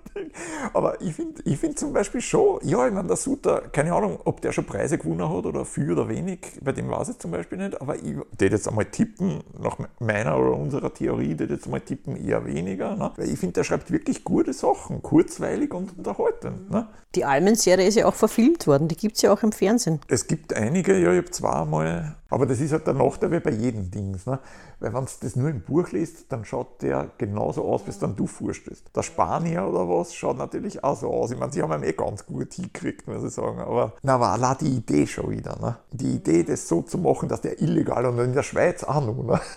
Aber 0.73 1.01
ich 1.01 1.15
finde 1.15 1.43
ich 1.45 1.59
find 1.59 1.79
zum 1.79 1.93
Beispiel 1.93 2.21
schon, 2.21 2.61
ja, 2.63 2.87
ich 2.87 2.93
meine, 2.93 3.09
der 3.09 3.17
Suter, 3.17 3.63
keine 3.73 3.93
Ahnung, 3.93 4.19
ob 4.25 4.41
der 4.41 4.53
schon 4.53 4.65
Preise 4.65 4.99
gewonnen 4.99 5.29
hat 5.29 5.47
oder 5.47 5.65
viel 5.65 5.93
oder 5.93 6.09
wenig, 6.09 6.41
bei 6.63 6.73
dem 6.73 6.91
weiß 6.91 7.11
ich 7.11 7.19
zum 7.19 7.31
Beispiel 7.31 7.59
nicht, 7.59 7.81
aber 7.81 7.97
ich 7.97 8.17
würde 8.17 8.47
jetzt 8.47 8.69
einmal 8.69 8.87
tippen, 8.87 9.43
nach 9.61 9.79
meiner 9.99 10.39
oder 10.39 10.57
unserer 10.57 10.93
Theorie, 10.93 11.39
würde 11.39 11.55
jetzt 11.55 11.67
einmal 11.67 11.81
tippen, 11.81 12.17
eher 12.17 12.45
weniger, 12.45 12.97
ne? 12.97 13.13
weil 13.17 13.29
ich 13.29 13.39
finde, 13.39 13.55
der 13.55 13.65
schreibt 13.65 13.91
wirklich 13.91 14.25
gute 14.25 14.53
Sachen, 14.53 15.03
kurzweilig 15.03 15.73
und 15.73 15.97
unterhaltend. 15.97 16.71
Ne? 16.71 16.89
Die 17.15 17.25
Almen-Serie 17.25 17.87
ist 17.87 17.95
ja 17.95 18.07
auch 18.07 18.15
verfilmt 18.15 18.67
worden, 18.67 18.89
die 18.89 18.97
gibt 18.97 19.17
es 19.17 19.23
ja 19.23 19.33
auch 19.33 19.43
im 19.43 19.53
Fernsehen. 19.53 20.01
Es 20.09 20.27
gibt 20.27 20.55
einige, 20.55 20.99
ja, 20.99 21.13
ich 21.13 21.19
habe 21.19 21.31
zweimal 21.31 22.17
aber 22.29 22.47
das 22.47 22.61
ist 22.61 22.73
halt 22.73 22.87
der 22.87 22.95
Nachteil 22.95 23.31
wie 23.31 23.41
bei 23.41 23.53
jedem 23.53 23.91
Dings. 23.91 24.27
Ne? 24.27 24.39
Weil 24.81 24.93
wenn 24.93 25.05
du 25.05 25.11
das 25.21 25.37
nur 25.37 25.49
im 25.49 25.63
Buch 25.63 25.93
liest, 25.93 26.31
dann 26.31 26.45
schaut 26.45 26.83
der 26.83 27.11
genauso 27.19 27.65
aus, 27.65 27.87
wie 27.87 27.91
es 27.91 27.99
dann 27.99 28.17
du 28.17 28.27
vorstellst. 28.27 28.85
Der 28.95 29.03
Spanier 29.03 29.67
oder 29.67 29.89
was 29.89 30.15
schaut 30.27 30.39
natürlich 30.39 30.83
auch 30.83 30.97
so 30.97 31.09
aus. 31.09 31.31
Ich 31.31 31.39
meine, 31.39 31.53
sie 31.53 31.63
haben 31.63 31.73
ihn 31.73 31.89
eh 31.89 31.93
ganz 31.93 32.27
gut 32.27 32.53
hingekriegt, 32.53 33.07
muss 33.07 33.23
ich 33.23 33.31
sagen. 33.31 33.61
Aber 33.61 33.93
na, 34.03 34.19
war 34.19 34.33
allein 34.33 34.57
die 34.61 34.77
Idee 34.77 35.07
schon 35.07 35.31
wieder. 35.31 35.57
Ne? 35.61 35.77
Die 35.93 36.17
Idee, 36.17 36.43
das 36.43 36.67
so 36.67 36.83
zu 36.83 36.99
machen, 36.99 37.29
dass 37.29 37.43
der 37.43 37.61
illegal 37.63 38.07
und 38.07 38.19
in 38.19 38.33
der 38.33 38.43
Schweiz 38.43 38.83
auch 38.83 39.05
noch. 39.05 39.23
Ne? 39.23 39.41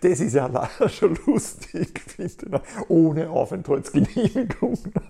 Das 0.00 0.20
ist 0.20 0.34
ja 0.34 0.46
leider 0.46 0.88
schon 0.88 1.18
lustig, 1.26 2.00
finde 2.06 2.32
ich. 2.32 2.50
Ne? 2.50 2.60
Ohne 2.88 3.30
Aufenthaltsgenehmigung. 3.30 4.78
Ne? 4.88 5.02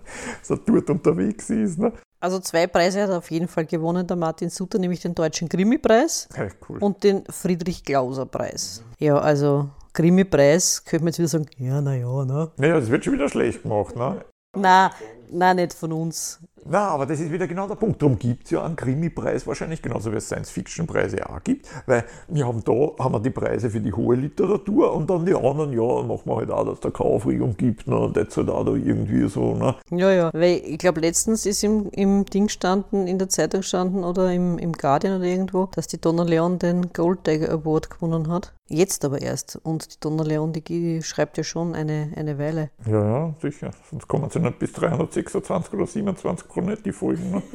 So 0.42 0.56
dort 0.56 0.88
unterwegs 0.90 1.50
ist. 1.50 1.78
Ne? 1.78 1.92
Also 2.20 2.40
zwei 2.40 2.66
Preise 2.66 3.02
hat 3.02 3.10
er 3.10 3.18
auf 3.18 3.30
jeden 3.30 3.46
Fall 3.46 3.66
gewonnen, 3.66 4.06
der 4.06 4.16
Martin 4.16 4.48
Suter, 4.48 4.78
nämlich 4.78 5.00
den 5.00 5.14
Deutschen 5.14 5.48
Krimi-Preis 5.48 6.28
ja, 6.36 6.48
cool. 6.68 6.78
und 6.78 7.04
den 7.04 7.24
Friedrich-Glauser-Preis. 7.28 8.82
Ja, 8.98 9.18
also 9.18 9.68
Krimi-Preis 9.92 10.84
könnte 10.84 11.04
man 11.04 11.08
jetzt 11.08 11.18
wieder 11.18 11.28
sagen, 11.28 11.46
ja, 11.58 11.80
naja, 11.80 12.24
ne? 12.24 12.50
Naja, 12.56 12.80
das 12.80 12.90
wird 12.90 13.04
schon 13.04 13.14
wieder 13.14 13.28
schlecht 13.28 13.62
gemacht, 13.62 13.94
ne? 13.94 14.24
Nein, 14.58 14.90
nein, 15.30 15.56
nicht 15.56 15.74
von 15.74 15.92
uns. 15.92 16.40
Na, 16.70 16.88
aber 16.88 17.06
das 17.06 17.18
ist 17.20 17.32
wieder 17.32 17.46
genau 17.46 17.66
der 17.66 17.76
Punkt. 17.76 18.02
Darum 18.02 18.18
gibt 18.18 18.44
es 18.44 18.50
ja 18.50 18.62
einen 18.62 18.76
Krimi-Preis 18.76 19.46
wahrscheinlich, 19.46 19.80
genauso 19.80 20.12
wie 20.12 20.16
es 20.16 20.26
Science-Fiction-Preise 20.26 21.28
auch 21.28 21.42
gibt. 21.42 21.66
Weil 21.86 22.04
wir 22.28 22.46
haben 22.46 22.62
da 22.62 23.02
haben 23.02 23.14
wir 23.14 23.20
die 23.20 23.30
Preise 23.30 23.70
für 23.70 23.80
die 23.80 23.92
hohe 23.92 24.16
Literatur 24.16 24.92
und 24.92 25.08
dann 25.08 25.24
die 25.24 25.34
anderen, 25.34 25.72
ja, 25.72 26.02
machen 26.02 26.22
wir 26.26 26.36
halt 26.36 26.50
auch, 26.50 26.66
dass 26.66 26.80
der 26.80 26.90
Kaufregung 26.90 27.56
gibt, 27.56 27.86
ne, 27.86 27.98
und 27.98 28.16
jetzt 28.16 28.36
halt 28.36 28.50
auch 28.50 28.64
da 28.64 28.72
irgendwie 28.72 29.28
so. 29.28 29.54
Ne. 29.54 29.76
Ja, 29.90 30.12
ja, 30.12 30.30
weil 30.34 30.60
ich 30.64 30.78
glaube, 30.78 31.00
letztens 31.00 31.46
ist 31.46 31.64
im, 31.64 31.88
im 31.92 32.26
Ding 32.26 32.48
standen, 32.48 33.06
in 33.06 33.18
der 33.18 33.30
Zeitung 33.30 33.62
standen 33.62 34.04
oder 34.04 34.30
im, 34.32 34.58
im 34.58 34.72
Guardian 34.72 35.16
oder 35.16 35.24
irgendwo, 35.26 35.70
dass 35.74 35.86
die 35.86 36.00
Donna 36.00 36.24
Leon 36.24 36.58
den 36.58 36.92
Gold 36.92 37.26
Dagger 37.26 37.50
Award 37.50 37.88
gewonnen 37.88 38.28
hat. 38.28 38.52
Jetzt 38.70 39.04
aber 39.06 39.22
erst. 39.22 39.56
Und 39.62 39.94
die 39.94 40.00
Donna 40.00 40.22
Leon, 40.22 40.52
die 40.52 41.02
schreibt 41.02 41.38
ja 41.38 41.44
schon 41.44 41.74
eine, 41.74 42.12
eine 42.16 42.38
Weile. 42.38 42.70
Ja, 42.86 43.02
ja, 43.02 43.34
sicher. 43.40 43.70
Sonst 43.90 44.06
kommen 44.08 44.28
sie 44.28 44.40
nicht 44.40 44.58
bis 44.58 44.74
326 44.74 45.72
oder 45.72 45.86
27 45.86 46.48
die 46.60 46.92
folgen. 46.92 47.30
Ne? 47.30 47.42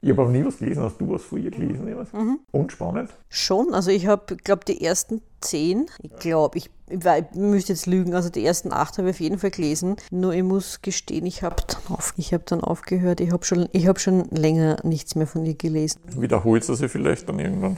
Ich 0.00 0.10
habe 0.10 0.22
aber 0.22 0.30
nie 0.30 0.44
was 0.44 0.58
gelesen. 0.58 0.82
Hast 0.82 1.00
du 1.00 1.10
was 1.10 1.24
von 1.24 1.42
ihr 1.42 1.50
gelesen? 1.50 1.84
Mhm. 2.12 2.38
Und 2.52 2.72
spannend? 2.72 3.10
Schon. 3.28 3.74
Also 3.74 3.90
ich 3.90 4.06
habe, 4.06 4.36
glaube 4.36 4.64
die 4.64 4.84
ersten 4.84 5.20
zehn, 5.40 5.86
ich 6.02 6.14
glaube, 6.16 6.58
ich, 6.58 6.70
ich, 6.88 7.04
ich, 7.04 7.34
müsste 7.34 7.72
jetzt 7.72 7.86
lügen, 7.86 8.14
also 8.14 8.28
die 8.28 8.44
ersten 8.44 8.72
acht 8.72 8.98
habe 8.98 9.10
ich 9.10 9.16
auf 9.16 9.20
jeden 9.20 9.38
Fall 9.38 9.50
gelesen. 9.50 9.96
Nur 10.10 10.34
ich 10.34 10.42
muss 10.42 10.82
gestehen, 10.82 11.26
ich 11.26 11.42
habe 11.42 11.56
dann, 11.66 11.96
auf, 11.96 12.14
hab 12.16 12.46
dann 12.46 12.60
aufgehört. 12.60 13.20
Ich 13.20 13.32
habe 13.32 13.44
schon, 13.44 13.68
hab 13.74 13.98
schon 13.98 14.26
länger 14.30 14.76
nichts 14.84 15.14
mehr 15.14 15.26
von 15.26 15.44
ihr 15.44 15.54
gelesen. 15.54 16.00
Wiederholt 16.16 16.64
sie 16.64 16.76
sich 16.76 16.90
vielleicht 16.90 17.28
dann 17.28 17.38
irgendwann? 17.38 17.76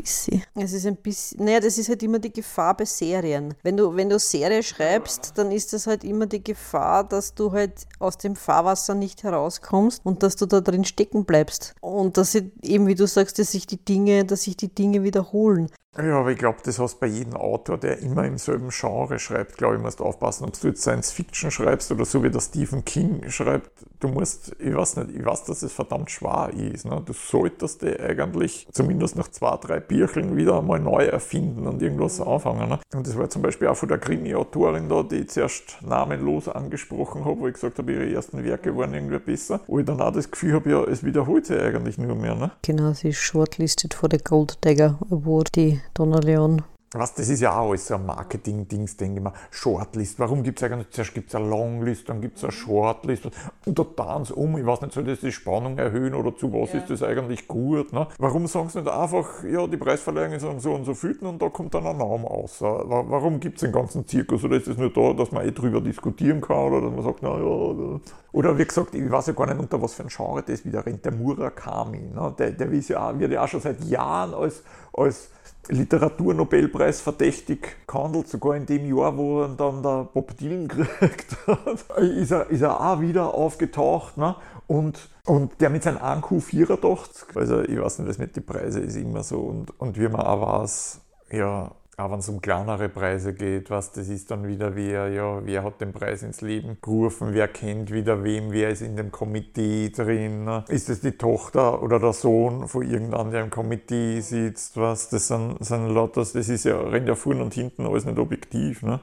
Bisschen. 0.00 0.42
Es 0.54 0.72
ist 0.72 0.86
ein 0.86 0.96
bisschen, 0.96 1.44
naja, 1.44 1.60
das 1.60 1.78
ist 1.78 1.88
halt 1.88 2.02
immer 2.02 2.18
die 2.18 2.32
Gefahr 2.32 2.76
bei 2.76 2.84
Serien. 2.84 3.54
Wenn 3.62 3.76
du, 3.76 3.94
wenn 3.94 4.08
du 4.08 4.18
Serie 4.18 4.62
schreibst, 4.62 5.32
dann 5.36 5.50
ist 5.52 5.72
das 5.72 5.86
halt 5.86 6.04
immer 6.04 6.26
die 6.26 6.42
Gefahr, 6.42 7.04
dass 7.04 7.34
du 7.34 7.52
halt 7.52 7.86
aus 7.98 8.18
dem 8.18 8.36
Fahrwasser 8.36 8.94
nicht 8.94 9.22
herauskommst 9.22 10.00
und 10.04 10.22
dass 10.22 10.36
du 10.36 10.46
da 10.46 10.60
drin 10.60 10.84
stecken 10.84 11.24
bleibst. 11.24 11.74
Und 11.80 12.16
dass 12.16 12.34
eben 12.34 12.86
wie 12.86 12.94
du 12.94 13.06
sagst, 13.06 13.38
dass 13.38 13.52
sich 13.52 13.66
die 13.66 13.84
Dinge, 13.84 14.24
dass 14.24 14.42
sich 14.42 14.56
die 14.56 14.74
Dinge 14.74 15.02
wiederholen. 15.02 15.68
Ja, 15.96 16.20
aber 16.20 16.30
ich 16.30 16.38
glaube, 16.38 16.58
das 16.62 16.78
hast 16.78 17.00
bei 17.00 17.06
jedem 17.06 17.34
Autor, 17.34 17.78
der 17.78 17.98
immer 17.98 18.24
im 18.24 18.38
selben 18.38 18.68
Genre 18.68 19.18
schreibt, 19.18 19.56
glaube 19.56 19.76
ich, 19.76 19.82
musst 19.82 19.98
du 19.98 20.04
aufpassen, 20.04 20.44
ob 20.44 20.60
du 20.60 20.68
jetzt 20.68 20.82
Science 20.82 21.10
Fiction 21.10 21.50
schreibst 21.50 21.90
oder 21.90 22.04
so 22.04 22.22
wie 22.22 22.30
der 22.30 22.40
Stephen 22.40 22.84
King 22.84 23.28
schreibt. 23.30 23.70
Du 23.98 24.06
musst, 24.06 24.54
ich 24.60 24.74
weiß 24.74 24.96
nicht, 24.96 25.16
ich 25.16 25.24
weiß, 25.24 25.44
dass 25.44 25.62
es 25.62 25.72
verdammt 25.72 26.10
schwer 26.10 26.50
ist. 26.54 26.84
Ne? 26.84 27.02
Du 27.04 27.12
solltest 27.12 27.82
dir 27.82 27.98
eigentlich 28.00 28.68
zumindest 28.70 29.16
nach 29.16 29.28
zwei, 29.28 29.56
drei 29.56 29.80
Bierchen 29.80 30.36
wieder 30.36 30.58
einmal 30.58 30.78
neu 30.78 31.04
erfinden 31.04 31.66
und 31.66 31.82
irgendwas 31.82 32.20
anfangen. 32.20 32.68
Ne? 32.68 32.78
Und 32.94 33.06
das 33.06 33.18
war 33.18 33.28
zum 33.28 33.42
Beispiel 33.42 33.66
auch 33.66 33.76
von 33.76 33.88
der 33.88 33.98
Krimi-Autorin 33.98 34.88
da, 34.88 35.02
die 35.02 35.16
ich 35.16 35.30
zuerst 35.30 35.78
namenlos 35.82 36.48
angesprochen 36.48 37.24
habe, 37.24 37.40
wo 37.40 37.48
ich 37.48 37.54
gesagt 37.54 37.78
habe, 37.78 37.92
ihre 37.92 38.08
ersten 38.08 38.44
Werke 38.44 38.76
waren 38.76 38.94
irgendwie 38.94 39.18
besser. 39.18 39.60
Wo 39.66 39.80
ich 39.80 39.86
dann 39.86 40.00
auch 40.00 40.12
das 40.12 40.30
Gefühl 40.30 40.52
habe, 40.52 40.70
ja, 40.70 40.84
es 40.84 41.02
wiederholt 41.02 41.46
sich 41.46 41.60
eigentlich 41.60 41.98
nur 41.98 42.14
mehr. 42.14 42.36
Ne? 42.36 42.52
Genau, 42.62 42.92
sie 42.92 43.08
ist 43.08 43.18
shortlisted 43.18 43.94
for 43.94 44.08
the 44.12 44.18
Gold 44.18 44.58
Dagger 44.60 44.98
Award, 45.10 45.56
die 45.56 45.77
Donna 45.94 46.18
Leon. 46.18 46.62
Was, 46.94 47.12
das 47.12 47.28
ist 47.28 47.42
ja 47.42 47.52
auch 47.52 47.68
alles 47.68 47.86
so 47.86 47.96
ein 47.96 48.06
Marketing-Dings, 48.06 48.96
denke 48.96 49.18
ich 49.18 49.22
mal. 49.22 49.34
Shortlist. 49.50 50.18
Warum 50.18 50.42
gibt 50.42 50.58
es 50.58 50.62
eigentlich, 50.62 50.88
zuerst 50.88 51.12
gibt 51.12 51.28
es 51.28 51.34
eine 51.34 51.46
Longlist, 51.46 52.08
dann 52.08 52.22
gibt 52.22 52.38
es 52.38 52.44
eine 52.44 52.52
Shortlist. 52.52 53.28
Und 53.66 53.78
da 53.78 54.20
es 54.22 54.30
um. 54.30 54.56
Ich 54.56 54.64
weiß 54.64 54.80
nicht, 54.80 54.94
soll 54.94 55.04
das 55.04 55.20
die 55.20 55.30
Spannung 55.30 55.76
erhöhen 55.76 56.14
oder 56.14 56.34
zu 56.34 56.50
was 56.50 56.72
ja. 56.72 56.78
ist 56.78 56.88
das 56.88 57.02
eigentlich 57.02 57.46
gut? 57.46 57.92
Ne? 57.92 58.06
Warum 58.18 58.46
sagen 58.46 58.70
sie 58.70 58.80
nicht 58.80 58.90
einfach, 58.90 59.44
ja, 59.44 59.66
die 59.66 59.76
Preisverleihung 59.76 60.32
ist 60.32 60.46
so 60.62 60.72
und 60.72 60.84
so 60.86 60.94
viel 60.94 61.18
und 61.18 61.42
da 61.42 61.50
kommt 61.50 61.74
dann 61.74 61.86
ein 61.86 61.98
Name 61.98 62.26
raus? 62.26 62.56
Warum 62.62 63.38
gibt 63.38 63.56
es 63.56 63.60
den 63.60 63.72
ganzen 63.72 64.06
Zirkus? 64.06 64.42
Oder 64.44 64.56
ist 64.56 64.68
es 64.68 64.78
nur 64.78 64.90
da, 64.90 65.12
dass 65.12 65.30
man 65.30 65.46
eh 65.46 65.52
drüber 65.52 65.82
diskutieren 65.82 66.40
kann 66.40 66.72
oder 66.72 66.80
dass 66.80 66.94
man 66.94 67.04
sagt, 67.04 67.22
naja. 67.22 68.00
Oder 68.38 68.56
wie 68.56 68.64
gesagt, 68.64 68.94
ich 68.94 69.10
weiß 69.10 69.26
ja 69.26 69.32
gar 69.32 69.46
nicht, 69.46 69.58
unter 69.58 69.82
was 69.82 69.94
für 69.94 70.04
ein 70.04 70.08
Genre 70.08 70.44
das 70.44 70.64
wieder 70.64 70.86
rennt. 70.86 71.04
Der 71.04 71.10
Murakami, 71.10 71.98
ne? 72.14 72.32
der, 72.38 72.52
der 72.52 72.70
wird 72.70 72.88
ja 72.88 73.08
auch, 73.08 73.18
wird 73.18 73.32
ja 73.32 73.42
auch 73.42 73.48
schon 73.48 73.60
seit 73.60 73.82
Jahren 73.82 74.32
als, 74.32 74.62
als 74.92 75.30
Literaturnobelpreis 75.66 77.00
verdächtig 77.00 77.84
gehandelt, 77.88 78.28
sogar 78.28 78.54
in 78.54 78.64
dem 78.64 78.96
Jahr, 78.96 79.16
wo 79.16 79.42
er 79.42 79.48
dann 79.48 79.82
der 79.82 80.08
Bob 80.14 80.36
Dylan 80.36 80.68
gekriegt 80.68 81.36
hat, 81.48 81.98
ist 81.98 82.30
er, 82.30 82.48
ist 82.48 82.62
er 82.62 82.80
auch 82.80 83.00
wieder 83.00 83.34
aufgetaucht. 83.34 84.16
Ne? 84.16 84.36
Und, 84.68 85.08
und 85.26 85.60
der 85.60 85.70
mit 85.70 85.82
seinem 85.82 85.98
Anku 85.98 86.38
84, 86.38 87.34
also 87.34 87.62
ich 87.62 87.80
weiß 87.80 87.98
nicht, 87.98 88.08
was 88.08 88.18
mit 88.18 88.36
den 88.36 88.46
Preisen 88.46 88.84
ist 88.84 88.94
immer 88.94 89.24
so. 89.24 89.40
Und, 89.40 89.80
und 89.80 89.98
wie 89.98 90.06
man 90.06 90.20
auch 90.20 90.60
weiß, 90.60 91.00
ja, 91.32 91.72
auch 91.98 92.12
wenn 92.12 92.20
es 92.20 92.28
um 92.28 92.40
kleinere 92.40 92.88
Preise 92.88 93.34
geht, 93.34 93.70
was 93.70 93.90
das 93.90 94.08
ist 94.08 94.30
dann 94.30 94.46
wieder 94.46 94.76
wer, 94.76 95.08
ja, 95.08 95.44
wer 95.44 95.64
hat 95.64 95.80
den 95.80 95.92
Preis 95.92 96.22
ins 96.22 96.40
Leben 96.40 96.78
gerufen, 96.80 97.30
wer 97.32 97.48
kennt 97.48 97.92
wieder 97.92 98.22
wem, 98.22 98.52
wer 98.52 98.70
ist 98.70 98.82
in 98.82 98.96
dem 98.96 99.10
Komitee 99.10 99.90
drin, 99.90 100.44
ne? 100.44 100.64
ist 100.68 100.88
es 100.88 101.00
die 101.00 101.12
Tochter 101.12 101.82
oder 101.82 101.98
der 101.98 102.12
Sohn 102.12 102.68
von 102.68 102.88
irgendeinem, 102.88 103.32
der 103.32 103.42
im 103.42 103.50
Komitee 103.50 104.20
sitzt, 104.20 104.76
was, 104.76 105.08
das 105.08 105.26
sind, 105.26 105.56
sind 105.60 105.88
lauter, 105.88 106.20
das 106.20 106.34
ist 106.34 106.64
ja, 106.64 106.80
rennt 106.80 107.08
ja 107.08 107.16
vorne 107.16 107.42
und 107.42 107.54
hinten 107.54 107.84
alles 107.84 108.04
nicht 108.04 108.18
objektiv, 108.18 108.82
ne? 108.82 109.00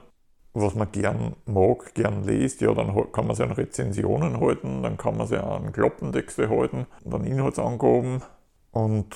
was 0.54 0.74
man 0.74 0.90
gern 0.90 1.36
mag, 1.44 1.92
gern 1.92 2.24
liest, 2.24 2.62
ja, 2.62 2.72
dann 2.72 3.12
kann 3.12 3.26
man 3.26 3.36
sich 3.36 3.44
an 3.44 3.52
Rezensionen 3.52 4.40
halten, 4.40 4.82
dann 4.82 4.96
kann 4.96 5.18
man 5.18 5.26
sich 5.26 5.38
an 5.38 5.70
Kloppentexte 5.70 6.48
halten, 6.48 6.86
dann 7.04 7.24
Inhaltsangaben 7.24 8.22
und 8.70 9.14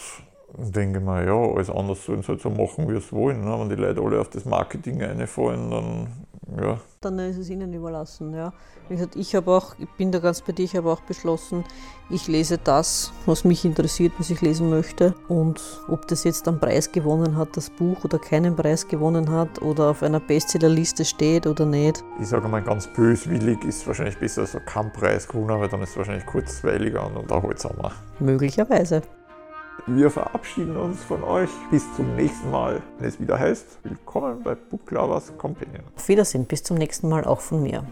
denke 0.58 1.00
mal, 1.00 1.26
ja, 1.26 1.34
alles 1.34 1.70
anders 1.70 2.04
sollen 2.04 2.22
sie 2.22 2.28
halt 2.28 2.40
so 2.40 2.50
machen, 2.50 2.88
wie 2.88 2.96
es 2.96 3.12
wollen. 3.12 3.44
Ne? 3.44 3.58
Wenn 3.58 3.68
die 3.68 3.76
Leute 3.76 4.00
alle 4.00 4.20
auf 4.20 4.30
das 4.30 4.44
Marketing 4.44 5.02
einfallen, 5.02 5.70
dann 5.70 6.08
ja. 6.58 6.78
Dann 7.00 7.18
ist 7.18 7.38
es 7.38 7.48
ihnen 7.48 7.72
überlassen, 7.72 8.34
ja. 8.34 8.52
Wie 8.88 8.94
gesagt, 8.94 9.16
ich 9.16 9.34
habe 9.34 9.50
auch, 9.52 9.74
ich 9.78 9.88
bin 9.96 10.10
da 10.10 10.18
ganz 10.18 10.42
bei 10.42 10.52
dir, 10.52 10.64
ich 10.64 10.76
habe 10.76 10.90
auch 10.90 11.00
beschlossen, 11.02 11.64
ich 12.10 12.26
lese 12.26 12.58
das, 12.58 13.12
was 13.24 13.44
mich 13.44 13.64
interessiert, 13.64 14.12
was 14.18 14.30
ich 14.30 14.40
lesen 14.40 14.68
möchte. 14.68 15.14
Und 15.28 15.60
ob 15.88 16.08
das 16.08 16.24
jetzt 16.24 16.48
einen 16.48 16.58
Preis 16.58 16.90
gewonnen 16.90 17.36
hat, 17.36 17.56
das 17.56 17.70
Buch, 17.70 18.04
oder 18.04 18.18
keinen 18.18 18.56
Preis 18.56 18.88
gewonnen 18.88 19.30
hat, 19.30 19.62
oder 19.62 19.90
auf 19.90 20.02
einer 20.02 20.20
Bestsellerliste 20.20 21.04
steht 21.04 21.46
oder 21.46 21.64
nicht. 21.66 22.02
Ich 22.20 22.28
sage 22.28 22.48
mal 22.48 22.62
ganz 22.62 22.88
böswillig, 22.88 23.62
ist 23.64 23.86
wahrscheinlich 23.86 24.18
besser 24.18 24.42
als 24.42 24.56
kein 24.66 24.92
Preis 24.92 25.28
gewonnen, 25.28 25.60
weil 25.60 25.68
dann 25.68 25.82
ist 25.82 25.90
es 25.90 25.96
wahrscheinlich 25.96 26.26
kurzweiliger 26.26 27.06
und 27.06 27.16
unterhaltsamer. 27.16 27.92
Möglicherweise. 28.18 29.02
Wir 29.86 30.10
verabschieden 30.10 30.76
uns 30.76 31.02
von 31.02 31.22
euch. 31.24 31.50
Bis 31.70 31.84
zum 31.96 32.14
nächsten 32.16 32.50
Mal, 32.50 32.82
wenn 32.98 33.08
es 33.08 33.20
wieder 33.20 33.38
heißt, 33.38 33.78
willkommen 33.82 34.42
bei 34.42 34.54
Book 34.54 34.90
Lovers 34.90 35.32
Companion. 35.38 35.84
Auf 35.96 36.08
Wiedersehen, 36.08 36.44
bis 36.44 36.62
zum 36.62 36.76
nächsten 36.76 37.08
Mal 37.08 37.24
auch 37.24 37.40
von 37.40 37.62
mir. 37.62 37.84